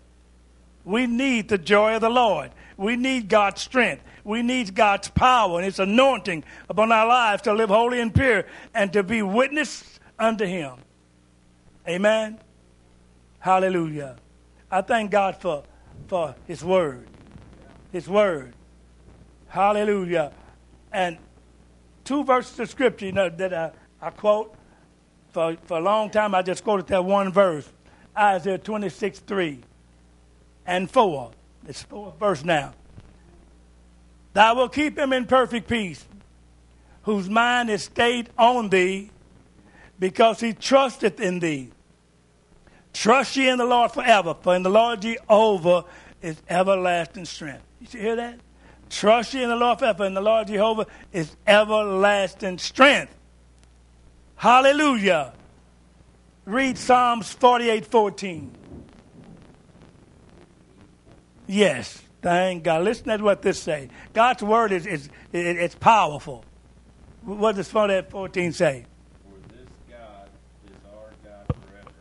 We 0.84 1.06
need 1.06 1.48
the 1.48 1.58
joy 1.58 1.94
of 1.94 2.00
the 2.00 2.10
Lord. 2.10 2.50
We 2.76 2.96
need 2.96 3.28
God's 3.28 3.62
strength. 3.62 4.02
We 4.28 4.42
need 4.42 4.74
God's 4.74 5.08
power 5.08 5.56
and 5.56 5.64
His 5.64 5.78
anointing 5.78 6.44
upon 6.68 6.92
our 6.92 7.06
lives 7.06 7.40
to 7.44 7.54
live 7.54 7.70
holy 7.70 7.98
and 7.98 8.14
pure 8.14 8.44
and 8.74 8.92
to 8.92 9.02
be 9.02 9.22
witness 9.22 9.98
unto 10.18 10.44
Him. 10.44 10.74
Amen. 11.88 12.38
Hallelujah. 13.38 14.16
I 14.70 14.82
thank 14.82 15.10
God 15.10 15.40
for 15.40 15.64
for 16.08 16.34
His 16.46 16.62
Word. 16.62 17.08
His 17.90 18.06
Word. 18.06 18.52
Hallelujah. 19.48 20.32
And 20.92 21.16
two 22.04 22.22
verses 22.22 22.60
of 22.60 22.68
Scripture 22.68 23.06
you 23.06 23.12
know, 23.12 23.30
that 23.30 23.54
I, 23.54 23.70
I 24.02 24.10
quote. 24.10 24.54
For, 25.30 25.56
for 25.64 25.78
a 25.78 25.80
long 25.80 26.10
time, 26.10 26.34
I 26.34 26.42
just 26.42 26.64
quoted 26.64 26.86
that 26.88 27.02
one 27.02 27.32
verse 27.32 27.66
Isaiah 28.14 28.58
26 28.58 29.20
3 29.20 29.60
and 30.66 30.90
4. 30.90 31.30
It's 31.66 31.82
fourth 31.84 32.18
verse 32.18 32.44
now. 32.44 32.74
Thou 34.38 34.54
wilt 34.54 34.72
keep 34.72 34.96
him 34.96 35.12
in 35.12 35.26
perfect 35.26 35.66
peace, 35.66 36.06
whose 37.02 37.28
mind 37.28 37.70
is 37.70 37.82
stayed 37.82 38.30
on 38.38 38.68
thee, 38.68 39.10
because 39.98 40.38
he 40.38 40.52
trusteth 40.52 41.18
in 41.18 41.40
thee. 41.40 41.72
Trust 42.92 43.36
ye 43.36 43.48
in 43.48 43.58
the 43.58 43.64
Lord 43.64 43.90
forever, 43.90 44.36
for 44.40 44.54
in 44.54 44.62
the 44.62 44.70
Lord 44.70 45.02
Jehovah 45.02 45.86
is 46.22 46.40
everlasting 46.48 47.24
strength. 47.24 47.64
You 47.80 48.00
hear 48.00 48.14
that? 48.14 48.38
Trust 48.88 49.34
ye 49.34 49.42
in 49.42 49.48
the 49.48 49.56
Lord 49.56 49.80
forever, 49.80 50.04
and 50.04 50.16
the 50.16 50.20
Lord 50.20 50.46
Jehovah 50.46 50.86
is 51.12 51.34
everlasting 51.44 52.58
strength. 52.58 53.12
Hallelujah. 54.36 55.32
Read 56.44 56.78
Psalms 56.78 57.32
48 57.32 57.86
14. 57.86 58.52
Yes, 61.48 62.04
thank 62.22 62.64
God. 62.64 62.84
Listen 62.84 63.16
to 63.16 63.24
what 63.24 63.42
this 63.42 63.60
say. 63.60 63.88
God's 64.12 64.42
word 64.42 64.72
is, 64.72 64.86
is 64.86 65.08
it, 65.32 65.56
it's 65.56 65.74
powerful. 65.74 66.44
What 67.22 67.56
does 67.56 67.68
48 67.68 68.10
14 68.10 68.52
say? 68.52 68.86
For 69.24 69.54
this 69.54 69.68
God 69.90 70.28
is 70.66 70.76
our 70.86 71.10
God 71.24 71.46
forever 71.46 71.94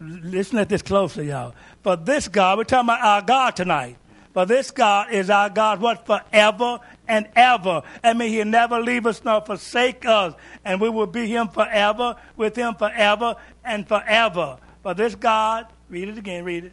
and 0.00 0.10
ever. 0.10 0.28
Listen 0.28 0.58
at 0.58 0.68
this 0.68 0.82
closely, 0.82 1.28
y'all. 1.28 1.54
For 1.82 1.96
this 1.96 2.28
God, 2.28 2.58
we're 2.58 2.64
talking 2.64 2.86
about 2.86 3.04
our 3.04 3.22
God 3.22 3.56
tonight. 3.56 3.96
For 4.34 4.44
this 4.44 4.72
God 4.72 5.12
is 5.12 5.30
our 5.30 5.48
God, 5.48 5.80
what? 5.80 6.06
Forever 6.06 6.80
and 7.06 7.28
ever. 7.36 7.82
I 8.02 8.14
mean, 8.14 8.30
He'll 8.30 8.44
never 8.44 8.80
leave 8.80 9.06
us 9.06 9.22
nor 9.24 9.40
forsake 9.40 10.04
us. 10.04 10.34
And 10.64 10.80
we 10.80 10.88
will 10.88 11.06
be 11.06 11.26
Him 11.28 11.48
forever, 11.48 12.16
with 12.36 12.56
Him 12.56 12.74
forever 12.74 13.36
and 13.64 13.86
forever. 13.86 14.58
For 14.82 14.92
this 14.92 15.14
God, 15.14 15.66
read 15.88 16.08
it 16.08 16.18
again, 16.18 16.42
read 16.42 16.64
it. 16.64 16.72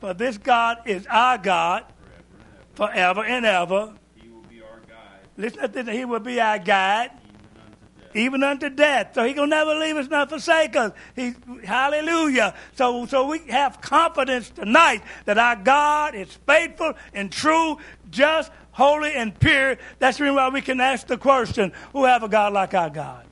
For 0.00 0.14
this 0.14 0.38
God 0.38 0.78
is 0.86 1.06
our 1.08 1.38
God 1.38 1.84
For 1.84 2.12
this 2.16 2.24
God 2.26 2.50
is 2.50 3.06
our 3.06 3.14
God 3.14 3.20
forever 3.20 3.24
and 3.24 3.46
ever. 3.46 3.70
forever 3.74 3.92
and 3.92 3.94
ever. 3.94 3.94
He 4.16 4.28
will 4.28 4.42
be 4.42 4.62
our 4.62 4.80
guide 4.88 5.28
Listen 5.36 5.60
at 5.60 5.72
this. 5.72 5.88
He 5.88 6.04
will 6.04 6.20
be 6.20 6.40
our 6.40 6.58
guide 6.58 7.10
even 7.12 7.52
unto 7.52 7.96
death. 7.96 8.16
even 8.16 8.42
unto 8.42 8.70
death. 8.70 9.14
So 9.14 9.24
he 9.24 9.32
gonna 9.34 9.48
never 9.48 9.74
leave 9.74 9.96
us 9.96 10.08
nor 10.08 10.26
forsake 10.26 10.76
us. 10.76 10.92
He, 11.14 11.34
hallelujah. 11.64 12.54
So, 12.74 13.06
so 13.06 13.26
we 13.26 13.38
have 13.48 13.80
confidence 13.80 14.50
tonight 14.50 15.02
that 15.26 15.38
our 15.38 15.56
God 15.56 16.14
is 16.14 16.32
faithful 16.46 16.94
and 17.14 17.30
true, 17.30 17.78
just, 18.10 18.50
holy, 18.72 19.12
and 19.12 19.38
pure. 19.38 19.76
That's 19.98 20.18
the 20.18 20.24
reason 20.24 20.36
why 20.36 20.48
we 20.48 20.60
can 20.60 20.80
ask 20.80 21.06
the 21.06 21.18
question, 21.18 21.72
who 21.92 22.04
have 22.04 22.22
a 22.22 22.28
God 22.28 22.52
like 22.52 22.74
our 22.74 22.90
God? 22.90 23.26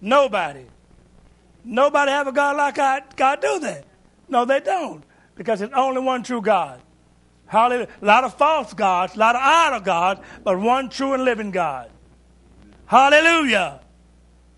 Nobody. 0.00 0.66
Nobody 1.64 2.10
have 2.12 2.26
a 2.26 2.32
God 2.32 2.56
like 2.56 2.78
our 2.78 3.02
God, 3.16 3.40
do 3.40 3.58
they? 3.60 3.82
No, 4.28 4.44
they 4.44 4.60
don't. 4.60 5.04
Because 5.36 5.60
it's 5.60 5.74
only 5.74 6.00
one 6.00 6.22
true 6.22 6.42
God. 6.42 6.80
Hallelujah. 7.46 7.88
A 8.02 8.04
lot 8.04 8.24
of 8.24 8.34
false 8.34 8.74
gods, 8.74 9.14
a 9.14 9.18
lot 9.18 9.36
of 9.36 9.42
idol 9.44 9.80
gods, 9.80 10.20
but 10.42 10.58
one 10.58 10.88
true 10.88 11.14
and 11.14 11.24
living 11.24 11.52
God. 11.52 11.90
Hallelujah. 12.86 13.80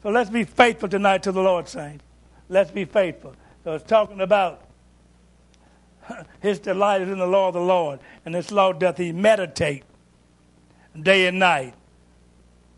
So 0.03 0.11
let's 0.11 0.31
be 0.31 0.45
faithful 0.45 0.89
tonight 0.89 1.25
to 1.25 1.33
the 1.33 1.43
Lord, 1.43 1.69
saints. 1.69 2.05
Let's 2.49 2.71
be 2.71 2.85
faithful. 2.85 3.35
So 3.65 3.75
it's 3.75 3.85
talking 3.85 4.21
about 4.21 4.63
his 6.41 6.59
delight 6.59 7.03
is 7.03 7.09
in 7.09 7.19
the 7.19 7.27
law 7.27 7.49
of 7.49 7.55
the 7.55 7.61
Lord, 7.61 8.01
and 8.25 8.35
this 8.35 8.51
law 8.51 8.73
doth 8.73 8.97
he 8.97 9.13
meditate 9.13 9.85
day 11.01 11.27
and 11.27 11.39
night. 11.39 11.75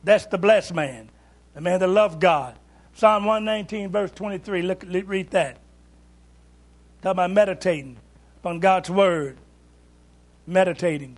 That's 0.02 0.26
the 0.26 0.38
blessed 0.38 0.74
man, 0.74 1.10
the 1.54 1.60
man 1.60 1.78
that 1.80 1.88
loves 1.88 2.16
God. 2.16 2.58
Psalm 2.94 3.24
119, 3.24 3.90
verse 3.90 4.10
23. 4.10 4.62
Look, 4.62 4.84
read 4.88 5.30
that. 5.30 5.58
Talk 7.02 7.12
about 7.12 7.30
meditating 7.30 7.96
upon 8.40 8.60
God's 8.60 8.90
word. 8.90 9.38
Meditating. 10.46 11.16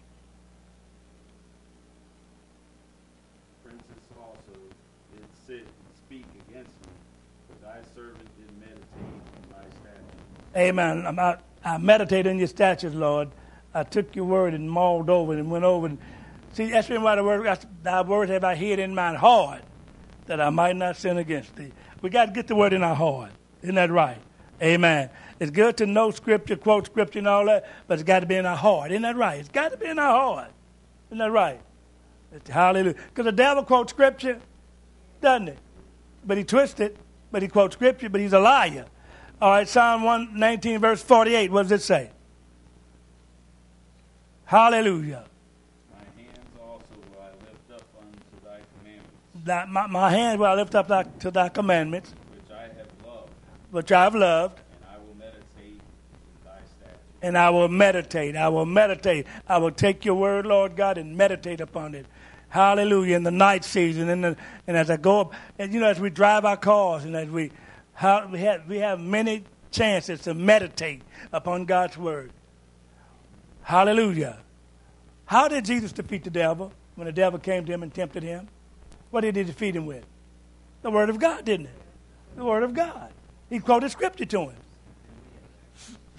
Princes 3.64 3.82
also 4.16 4.36
did 5.12 5.24
sit 5.46 5.56
and 5.56 5.66
speak 5.96 6.24
against 6.48 6.70
me, 6.70 6.92
but 7.48 7.62
thy 7.62 7.80
servant 7.96 8.28
did 8.38 8.60
meditate 8.60 8.86
in 9.42 9.50
thy 9.50 9.64
statutes. 9.80 10.56
Amen. 10.56 11.06
I'm 11.06 11.18
out, 11.18 11.40
I 11.64 11.78
meditate 11.78 12.26
in 12.26 12.38
your 12.38 12.46
statutes, 12.46 12.94
Lord. 12.94 13.30
I 13.74 13.82
took 13.82 14.14
your 14.14 14.26
word 14.26 14.54
and 14.54 14.70
mauled 14.70 15.10
over 15.10 15.32
it 15.32 15.40
and 15.40 15.50
went 15.50 15.64
over. 15.64 15.86
And, 15.86 15.98
see, 16.52 16.70
that's 16.70 16.88
been 16.88 17.02
why 17.02 17.16
the 17.16 17.24
word, 17.24 17.58
thy 17.82 18.02
words 18.02 18.30
have 18.30 18.44
I 18.44 18.54
hid 18.54 18.78
in 18.78 18.94
mine 18.94 19.16
heart, 19.16 19.62
that 20.26 20.40
I 20.40 20.50
might 20.50 20.76
not 20.76 20.96
sin 20.96 21.16
against 21.16 21.56
thee. 21.56 21.72
We 22.02 22.10
got 22.10 22.26
to 22.26 22.32
get 22.32 22.46
the 22.46 22.54
word 22.54 22.72
in 22.72 22.84
our 22.84 22.94
heart. 22.94 23.32
Isn't 23.62 23.76
that 23.76 23.90
right? 23.90 24.18
Amen. 24.60 25.10
It's 25.42 25.50
good 25.50 25.76
to 25.78 25.86
know 25.86 26.12
scripture, 26.12 26.56
quote 26.56 26.86
scripture, 26.86 27.18
and 27.18 27.26
all 27.26 27.46
that, 27.46 27.68
but 27.88 27.94
it's 27.94 28.04
got 28.04 28.20
to 28.20 28.26
be 28.26 28.36
in 28.36 28.46
our 28.46 28.56
heart. 28.56 28.92
Isn't 28.92 29.02
that 29.02 29.16
right? 29.16 29.40
It's 29.40 29.48
got 29.48 29.72
to 29.72 29.76
be 29.76 29.86
in 29.86 29.98
our 29.98 30.16
heart. 30.16 30.50
Isn't 31.08 31.18
that 31.18 31.32
right? 31.32 31.60
It's- 32.32 32.54
hallelujah. 32.54 32.94
Because 32.94 33.24
the 33.24 33.32
devil 33.32 33.64
quotes 33.64 33.90
scripture, 33.90 34.38
doesn't 35.20 35.48
he? 35.48 35.54
But 36.24 36.38
he 36.38 36.44
twists 36.44 36.78
it, 36.78 36.96
but 37.32 37.42
he 37.42 37.48
quotes 37.48 37.74
scripture, 37.74 38.08
but 38.08 38.20
he's 38.20 38.32
a 38.32 38.38
liar. 38.38 38.86
All 39.40 39.50
right, 39.50 39.68
Psalm 39.68 40.04
119, 40.04 40.78
verse 40.78 41.02
48. 41.02 41.50
What 41.50 41.64
does 41.64 41.72
it 41.72 41.82
say? 41.82 42.10
Hallelujah. 44.44 45.24
My 45.90 46.04
hands 46.22 46.38
also 46.60 46.84
will 47.10 47.20
I 47.20 47.30
lift 47.44 47.72
up 47.72 47.82
unto 47.98 48.44
thy 49.44 49.66
my, 49.66 49.86
my 49.88 50.10
hand 50.10 50.38
will 50.38 50.46
I 50.46 50.54
lift 50.54 50.76
up 50.76 50.86
thy, 50.86 51.02
to 51.02 51.32
thy 51.32 51.48
commandments, 51.48 52.14
which 52.30 52.56
I 52.56 52.62
have 52.62 52.86
loved, 53.04 53.32
which 53.72 53.90
I 53.90 54.04
have 54.04 54.14
loved, 54.14 54.60
and 54.74 54.84
I 54.90 54.98
will 54.98 55.14
meditate 55.14 55.40
in 55.58 55.80
thy 56.44 56.58
statutes. 56.78 57.11
And 57.22 57.38
I 57.38 57.50
will 57.50 57.68
meditate. 57.68 58.36
I 58.36 58.48
will 58.48 58.66
meditate. 58.66 59.26
I 59.48 59.58
will 59.58 59.70
take 59.70 60.04
your 60.04 60.16
word, 60.16 60.44
Lord 60.44 60.76
God, 60.76 60.98
and 60.98 61.16
meditate 61.16 61.60
upon 61.60 61.94
it. 61.94 62.06
Hallelujah. 62.48 63.16
In 63.16 63.22
the 63.22 63.30
night 63.30 63.64
season, 63.64 64.08
and, 64.10 64.22
the, 64.22 64.36
and 64.66 64.76
as 64.76 64.90
I 64.90 64.96
go 64.98 65.20
up, 65.20 65.32
and 65.58 65.72
you 65.72 65.80
know, 65.80 65.86
as 65.86 66.00
we 66.00 66.10
drive 66.10 66.44
our 66.44 66.56
cars, 66.56 67.04
and 67.04 67.16
as 67.16 67.28
we, 67.28 67.50
how, 67.94 68.26
we, 68.26 68.40
have, 68.40 68.68
we 68.68 68.78
have 68.78 69.00
many 69.00 69.44
chances 69.70 70.20
to 70.22 70.34
meditate 70.34 71.00
upon 71.32 71.64
God's 71.64 71.96
word. 71.96 72.32
Hallelujah. 73.62 74.38
How 75.24 75.48
did 75.48 75.64
Jesus 75.64 75.92
defeat 75.92 76.24
the 76.24 76.30
devil 76.30 76.72
when 76.96 77.06
the 77.06 77.12
devil 77.12 77.38
came 77.38 77.64
to 77.64 77.72
him 77.72 77.82
and 77.82 77.94
tempted 77.94 78.22
him? 78.22 78.48
What 79.10 79.22
did 79.22 79.36
he 79.36 79.44
defeat 79.44 79.76
him 79.76 79.86
with? 79.86 80.04
The 80.82 80.90
word 80.90 81.08
of 81.08 81.18
God, 81.18 81.44
didn't 81.44 81.66
it? 81.66 81.82
The 82.36 82.44
word 82.44 82.64
of 82.64 82.74
God. 82.74 83.12
He 83.48 83.60
quoted 83.60 83.90
scripture 83.90 84.24
to 84.24 84.40
him. 84.40 84.56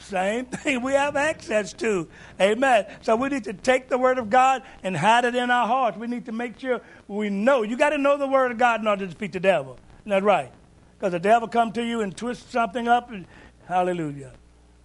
Same 0.04 0.46
thing 0.46 0.82
we 0.82 0.94
have 0.94 1.16
access 1.16 1.74
to. 1.74 2.08
Amen. 2.40 2.86
So 3.02 3.16
we 3.16 3.30
need 3.30 3.46
to 3.46 3.54
take 3.54 3.90
the 3.90 3.98
Word 3.98 4.18
of 4.18 4.30
God 4.30 4.64
and 4.84 4.96
hide 4.98 5.26
it 5.26 5.36
in 5.36 5.50
our 5.50 5.66
hearts. 5.68 5.98
We 5.98 6.08
need 6.08 6.26
to 6.26 6.32
make 6.32 6.60
sure 6.60 6.82
we 7.08 7.30
know. 7.30 7.64
You 7.64 7.78
got 7.78 7.90
to 7.90 7.98
know 7.98 8.18
the 8.18 8.28
Word 8.28 8.52
of 8.52 8.58
God 8.58 8.82
in 8.82 8.88
order 8.88 9.06
to 9.06 9.12
defeat 9.12 9.32
the 9.32 9.40
devil. 9.40 9.78
Isn't 10.02 10.10
that 10.10 10.24
right? 10.24 10.52
Because 10.98 11.14
the 11.14 11.20
devil 11.20 11.48
come 11.48 11.72
to 11.74 11.84
you 11.84 12.02
and 12.02 12.16
twist 12.16 12.52
something 12.52 12.88
up. 12.88 13.12
And, 13.12 13.26
hallelujah. 13.66 14.34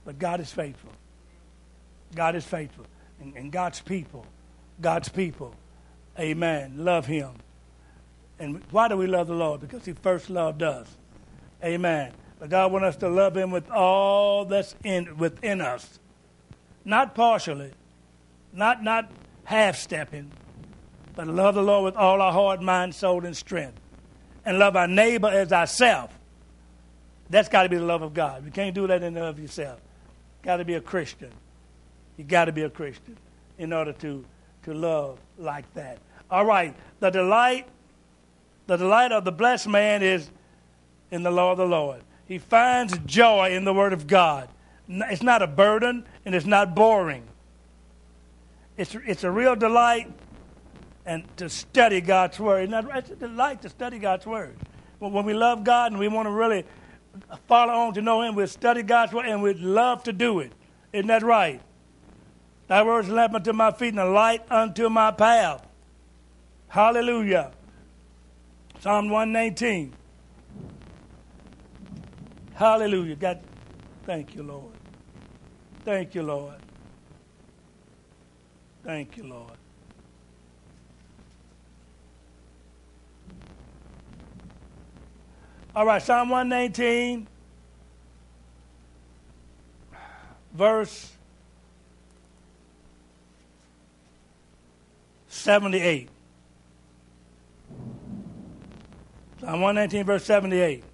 But 0.04 0.18
God 0.18 0.40
is 0.40 0.52
faithful. 0.52 0.92
God 2.14 2.36
is 2.36 2.44
faithful. 2.44 2.86
And, 3.20 3.36
and 3.36 3.52
God's 3.52 3.80
people, 3.80 4.24
God's 4.80 5.08
people, 5.08 5.54
amen, 6.18 6.74
love 6.76 7.06
Him. 7.06 7.32
And 8.38 8.62
why 8.70 8.88
do 8.88 8.96
we 8.96 9.08
love 9.08 9.26
the 9.26 9.34
Lord? 9.34 9.60
Because 9.60 9.84
He 9.84 9.92
first 9.92 10.30
loved 10.30 10.62
us. 10.62 10.88
Amen. 11.62 12.12
But 12.38 12.50
God 12.50 12.72
wants 12.72 12.86
us 12.86 12.96
to 12.96 13.08
love 13.08 13.36
Him 13.36 13.50
with 13.50 13.70
all 13.70 14.44
that's 14.44 14.74
in 14.84 15.16
within 15.16 15.60
us, 15.60 15.98
not 16.84 17.14
partially, 17.14 17.72
not 18.52 18.82
not 18.82 19.10
half 19.44 19.76
stepping, 19.76 20.30
but 21.16 21.26
love 21.26 21.54
the 21.54 21.62
Lord 21.62 21.84
with 21.84 21.96
all 21.96 22.22
our 22.22 22.32
heart, 22.32 22.62
mind, 22.62 22.94
soul, 22.94 23.24
and 23.24 23.36
strength, 23.36 23.80
and 24.44 24.58
love 24.58 24.76
our 24.76 24.86
neighbor 24.86 25.28
as 25.28 25.52
ourselves. 25.52 26.14
That's 27.30 27.48
got 27.48 27.64
to 27.64 27.68
be 27.68 27.76
the 27.76 27.84
love 27.84 28.02
of 28.02 28.14
God. 28.14 28.44
You 28.44 28.50
can't 28.50 28.74
do 28.74 28.86
that 28.86 29.02
in 29.02 29.16
and 29.16 29.26
of 29.26 29.38
yourself. 29.38 29.80
Got 30.42 30.58
to 30.58 30.64
be 30.64 30.74
a 30.74 30.80
Christian. 30.80 31.30
You 32.16 32.24
got 32.24 32.46
to 32.46 32.52
be 32.52 32.62
a 32.62 32.70
Christian 32.70 33.16
in 33.58 33.72
order 33.72 33.92
to 33.94 34.24
to 34.62 34.74
love 34.74 35.18
like 35.38 35.72
that. 35.74 35.98
All 36.30 36.44
right. 36.44 36.74
The 37.00 37.10
delight, 37.10 37.66
the 38.66 38.76
delight 38.76 39.12
of 39.12 39.24
the 39.24 39.32
blessed 39.32 39.68
man 39.68 40.02
is 40.02 40.30
in 41.10 41.22
the 41.22 41.30
law 41.30 41.52
of 41.52 41.58
the 41.58 41.66
Lord. 41.66 42.02
He 42.28 42.38
finds 42.38 42.96
joy 43.06 43.52
in 43.52 43.64
the 43.64 43.72
Word 43.72 43.94
of 43.94 44.06
God. 44.06 44.50
It's 44.86 45.22
not 45.22 45.42
a 45.42 45.46
burden 45.46 46.06
and 46.24 46.34
it's 46.34 46.46
not 46.46 46.74
boring. 46.74 47.24
It's, 48.76 48.94
it's 48.94 49.24
a 49.24 49.30
real 49.30 49.56
delight 49.56 50.12
and 51.06 51.24
to 51.38 51.48
study 51.48 52.02
God's 52.02 52.38
Word. 52.38 52.70
It's, 52.70 52.88
it's 52.94 53.10
a 53.10 53.16
delight 53.16 53.62
to 53.62 53.70
study 53.70 53.98
God's 53.98 54.26
Word. 54.26 54.56
When, 54.98 55.24
we 55.24 55.32
love 55.32 55.64
God 55.64 55.92
and 55.92 55.98
we 55.98 56.08
want 56.08 56.26
to 56.26 56.30
really 56.30 56.64
follow 57.46 57.72
on 57.72 57.94
to 57.94 58.02
know 58.02 58.22
Him, 58.22 58.34
we'll 58.34 58.46
study 58.46 58.82
God's 58.82 59.12
Word 59.12 59.26
and 59.26 59.42
we'd 59.42 59.58
love 59.58 60.04
to 60.04 60.12
do 60.12 60.40
it. 60.40 60.52
Isn't 60.92 61.08
that 61.08 61.22
right? 61.22 61.62
Thy 62.68 62.82
word 62.82 63.06
is 63.06 63.10
a 63.10 63.14
lamp 63.14 63.34
unto 63.34 63.52
my 63.54 63.72
feet 63.72 63.88
and 63.88 63.98
a 63.98 64.04
light 64.04 64.42
unto 64.50 64.90
my 64.90 65.10
path. 65.10 65.66
Hallelujah. 66.68 67.52
Psalm 68.80 69.08
119. 69.08 69.94
Hallelujah. 72.58 73.14
God, 73.14 73.38
thank 74.04 74.34
you, 74.34 74.42
Lord. 74.42 74.74
Thank 75.84 76.16
you, 76.16 76.24
Lord. 76.24 76.56
Thank 78.82 79.16
you, 79.16 79.28
Lord. 79.28 79.58
All 85.72 85.86
right, 85.86 86.02
Psalm 86.02 86.30
119, 86.30 87.28
verse 90.52 91.12
78. 95.28 96.10
Psalm 99.38 99.60
119, 99.60 100.04
verse 100.04 100.24
78. 100.24 100.84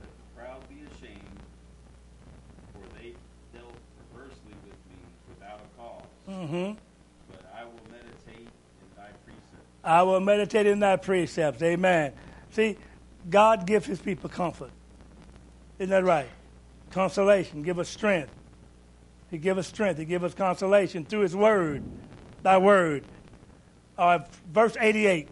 Let 0.00 0.08
the 0.16 0.24
proud 0.36 0.68
be 0.68 0.82
ashamed, 0.82 1.38
for 2.74 2.82
they 2.98 3.14
dealt 3.52 3.78
perversely 4.10 4.54
with 4.64 4.74
me 4.88 5.14
without 5.28 5.60
a 5.62 5.80
cause. 5.80 6.10
Mm-hmm. 6.42 6.72
But 7.30 7.52
I 7.56 7.64
will 7.64 7.80
meditate 7.90 8.48
in 8.48 8.96
thy 8.96 9.08
precepts. 9.24 9.66
I 9.84 10.02
will 10.02 10.20
meditate 10.20 10.66
in 10.66 10.80
thy 10.80 10.96
precepts. 10.96 11.62
Amen. 11.62 12.12
See, 12.50 12.76
God 13.30 13.66
gives 13.66 13.86
his 13.86 14.00
people 14.00 14.28
comfort. 14.28 14.70
Isn't 15.78 15.90
that 15.90 16.04
right? 16.04 16.28
Consolation. 16.90 17.62
Give 17.62 17.78
us 17.78 17.88
strength. 17.88 18.32
He 19.30 19.38
give 19.38 19.56
us 19.56 19.66
strength. 19.66 19.98
He 19.98 20.04
give 20.04 20.24
us 20.24 20.34
consolation 20.34 21.04
through 21.04 21.20
his 21.20 21.34
word. 21.36 21.82
Thy 22.42 22.58
word. 22.58 23.04
Uh, 23.96 24.18
verse 24.52 24.76
88. 24.78 25.28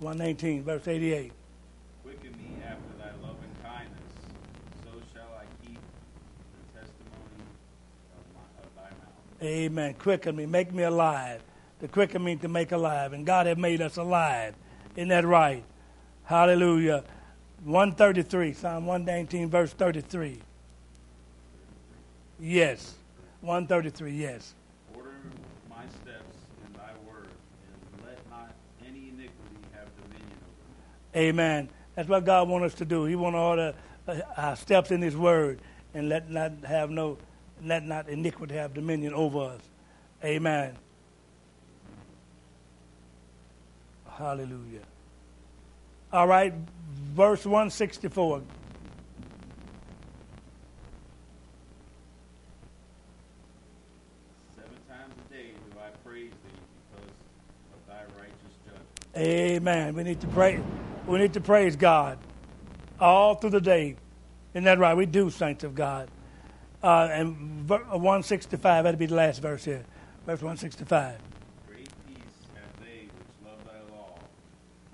119, 0.00 0.62
verse 0.62 0.86
88. 0.86 1.32
Quicken 2.02 2.32
me 2.32 2.62
after 2.64 2.92
thy 2.98 3.10
loving 3.22 3.54
kindness, 3.62 4.12
so 4.84 4.90
shall 5.14 5.40
I 5.40 5.44
keep 5.64 5.78
the 6.52 6.80
testimony 6.80 7.44
of, 8.12 8.24
my, 8.34 8.44
of 8.62 8.68
thy 8.76 8.90
mouth. 9.00 9.25
Amen. 9.42 9.94
Quicken 9.94 10.36
me. 10.36 10.46
Make 10.46 10.72
me 10.72 10.82
alive. 10.82 11.42
To 11.80 11.88
quicken 11.88 12.24
me 12.24 12.36
to 12.36 12.48
make 12.48 12.72
alive. 12.72 13.12
And 13.12 13.26
God 13.26 13.46
has 13.46 13.58
made 13.58 13.82
us 13.82 13.96
alive. 13.96 14.54
Isn't 14.96 15.08
that 15.08 15.24
right? 15.24 15.62
Hallelujah. 16.24 17.04
133, 17.64 18.52
Psalm 18.52 18.86
119, 18.86 19.50
verse 19.50 19.72
33. 19.72 20.38
Yes. 22.38 22.94
133, 23.40 24.12
yes. 24.12 24.54
Order 24.94 25.10
my 25.68 25.84
steps 25.86 26.36
in 26.66 26.72
thy 26.72 26.90
word, 27.06 27.28
and 27.92 28.06
let 28.06 28.30
not 28.30 28.54
any 28.86 29.08
iniquity 29.08 29.32
have 29.72 29.88
dominion 30.02 30.38
over 30.42 31.18
me. 31.18 31.28
Amen. 31.28 31.68
That's 31.94 32.08
what 32.08 32.24
God 32.24 32.48
wants 32.48 32.74
us 32.74 32.78
to 32.78 32.84
do. 32.84 33.04
He 33.04 33.16
wants 33.16 33.36
to 33.36 33.40
order 33.40 33.74
uh, 34.08 34.20
our 34.36 34.56
steps 34.56 34.90
in 34.90 35.00
His 35.00 35.16
Word 35.16 35.60
and 35.94 36.08
let 36.08 36.30
not 36.30 36.52
have 36.66 36.90
no, 36.90 37.18
let 37.64 37.84
not 37.84 38.08
iniquity 38.08 38.54
have 38.54 38.74
dominion 38.74 39.14
over 39.14 39.40
us. 39.40 39.60
Amen. 40.24 40.76
Hallelujah. 44.08 44.80
All 46.12 46.26
right, 46.26 46.54
verse 47.14 47.44
164. 47.44 48.42
Seven 54.54 54.70
times 54.88 55.14
a 55.18 55.34
day 55.34 55.50
do 55.70 55.78
I 55.78 55.90
praise 56.02 56.30
thee 56.30 56.60
because 56.90 57.10
of 57.74 57.86
thy 57.86 58.02
righteous 58.18 58.56
judgment. 58.64 59.16
Amen. 59.16 59.94
We 59.94 60.02
need 60.04 60.20
to 60.20 60.26
pray. 60.28 60.60
We 61.06 61.18
need 61.18 61.34
to 61.34 61.40
praise 61.40 61.76
God 61.76 62.18
all 62.98 63.34
through 63.34 63.50
the 63.50 63.60
day. 63.60 63.96
Isn't 64.54 64.64
that 64.64 64.78
right? 64.78 64.96
We 64.96 65.04
do, 65.04 65.28
saints 65.28 65.64
of 65.64 65.74
God. 65.74 66.08
Uh, 66.82 67.08
and 67.10 67.36
ver- 67.66 67.84
165, 67.84 68.84
that'd 68.84 68.98
be 68.98 69.06
the 69.06 69.14
last 69.14 69.40
verse 69.40 69.64
here. 69.64 69.84
Verse 70.26 70.40
165. 70.40 71.18
Great 71.66 71.88
peace 72.06 72.16
have 72.54 72.84
they 72.84 73.08
which 73.16 73.44
love 73.44 73.64
thy 73.64 73.94
law, 73.96 74.18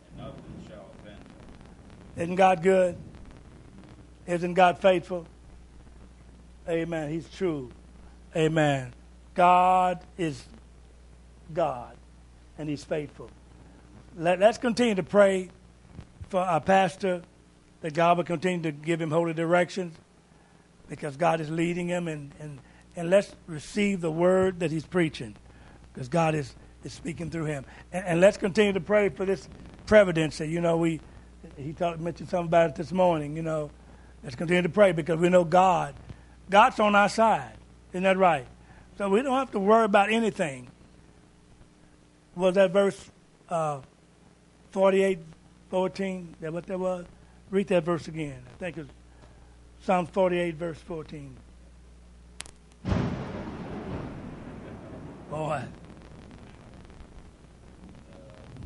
and 0.08 0.18
nothing 0.18 0.64
shall 0.68 0.86
offend 1.00 1.18
them. 1.18 2.22
Isn't 2.22 2.36
God 2.36 2.62
good? 2.62 2.96
Isn't 4.26 4.54
God 4.54 4.78
faithful? 4.78 5.26
Amen. 6.68 7.10
He's 7.10 7.28
true. 7.28 7.70
Amen. 8.36 8.94
God 9.34 10.00
is 10.16 10.44
God, 11.52 11.96
and 12.58 12.68
He's 12.68 12.84
faithful. 12.84 13.30
Let, 14.16 14.42
us 14.42 14.58
continue 14.58 14.94
to 14.94 15.02
pray 15.02 15.50
for 16.28 16.40
our 16.40 16.60
pastor 16.60 17.22
that 17.80 17.94
God 17.94 18.16
will 18.16 18.24
continue 18.24 18.62
to 18.62 18.72
give 18.72 19.00
him 19.00 19.10
holy 19.10 19.32
directions 19.32 19.96
because 20.88 21.16
God 21.16 21.40
is 21.40 21.50
leading 21.50 21.88
him, 21.88 22.08
and, 22.08 22.32
and, 22.38 22.58
and 22.96 23.10
let's 23.10 23.34
receive 23.46 24.00
the 24.00 24.10
word 24.10 24.60
that 24.60 24.70
he's 24.70 24.84
preaching 24.84 25.34
because 25.92 26.08
God 26.08 26.34
is, 26.34 26.54
is 26.84 26.92
speaking 26.92 27.30
through 27.30 27.46
him. 27.46 27.64
And, 27.92 28.04
and 28.06 28.20
let's 28.20 28.36
continue 28.36 28.72
to 28.72 28.80
pray 28.80 29.08
for 29.08 29.24
this 29.24 29.48
presidency. 29.86 30.48
You 30.48 30.60
know, 30.60 30.76
we 30.76 31.00
he 31.56 31.72
talked, 31.72 32.00
mentioned 32.00 32.28
something 32.28 32.46
about 32.46 32.70
it 32.70 32.76
this 32.76 32.92
morning. 32.92 33.36
You 33.36 33.42
know, 33.42 33.70
let's 34.22 34.36
continue 34.36 34.62
to 34.62 34.68
pray 34.68 34.92
because 34.92 35.18
we 35.18 35.28
know 35.28 35.44
God. 35.44 35.94
God's 36.50 36.80
on 36.80 36.94
our 36.94 37.08
side. 37.08 37.54
Isn't 37.92 38.04
that 38.04 38.18
right? 38.18 38.46
So 38.98 39.08
we 39.08 39.22
don't 39.22 39.36
have 39.36 39.50
to 39.52 39.58
worry 39.58 39.84
about 39.84 40.10
anything. 40.10 40.68
Was 42.34 42.54
that 42.54 42.72
verse 42.72 43.10
uh, 43.48 43.80
48, 44.70 45.18
14? 45.70 46.36
That 46.40 46.52
what 46.52 46.66
that 46.66 46.78
was? 46.78 47.06
Read 47.50 47.68
that 47.68 47.84
verse 47.84 48.08
again. 48.08 48.42
I 48.46 48.58
think 48.58 48.78
it's 48.78 48.90
Psalm 49.82 50.06
48, 50.06 50.54
verse 50.54 50.78
14. 50.78 51.36
Boy. 55.30 55.62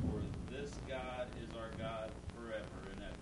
For 0.01 0.21
this 0.51 0.71
God 0.89 1.29
is 1.43 1.55
our 1.57 1.71
God 1.79 2.11
forever. 2.35 2.67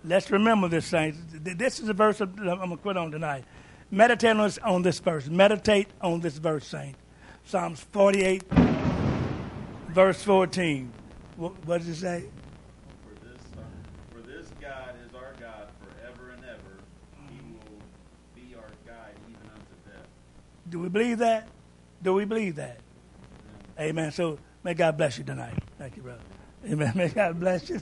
Let's 0.03 0.29
remember 0.29 0.67
this, 0.67 0.85
saints. 0.85 1.19
This 1.31 1.79
is 1.79 1.89
a 1.89 1.93
verse 1.93 2.19
I'm 2.21 2.35
going 2.35 2.69
to 2.69 2.77
quit 2.77 2.97
on 2.97 3.11
tonight. 3.11 3.45
Meditate 3.91 4.31
on 4.31 4.43
this, 4.43 4.57
on 4.57 4.81
this 4.81 4.99
verse. 4.99 5.27
Meditate 5.27 5.87
on 6.01 6.19
this 6.19 6.37
verse, 6.37 6.67
saints. 6.67 6.99
Psalms 7.45 7.79
48, 7.79 8.43
verse 9.89 10.21
14. 10.23 10.91
What, 11.37 11.65
what 11.65 11.77
does 11.77 11.87
it 11.87 11.95
say? 11.95 12.25
For 13.03 13.25
this, 13.25 13.41
for 14.11 14.21
this 14.27 14.47
God 14.59 14.95
is 15.07 15.13
our 15.13 15.33
God 15.39 15.69
forever 15.79 16.31
and 16.31 16.43
ever. 16.43 16.79
He 17.29 17.39
will 17.51 17.79
be 18.33 18.55
our 18.55 18.71
guide 18.87 19.15
even 19.29 19.49
unto 19.51 19.75
death. 19.85 20.07
Do 20.69 20.79
we 20.79 20.89
believe 20.89 21.19
that? 21.19 21.47
Do 22.01 22.13
we 22.13 22.25
believe 22.25 22.55
that? 22.55 22.79
Amen. 23.79 24.11
So 24.11 24.39
may 24.63 24.73
God 24.73 24.97
bless 24.97 25.17
you 25.17 25.23
tonight. 25.23 25.57
Thank 25.77 25.97
you, 25.97 26.03
brother. 26.03 26.21
Amen. 26.67 26.93
May 26.95 27.09
God 27.09 27.39
bless 27.39 27.69
you. 27.69 27.79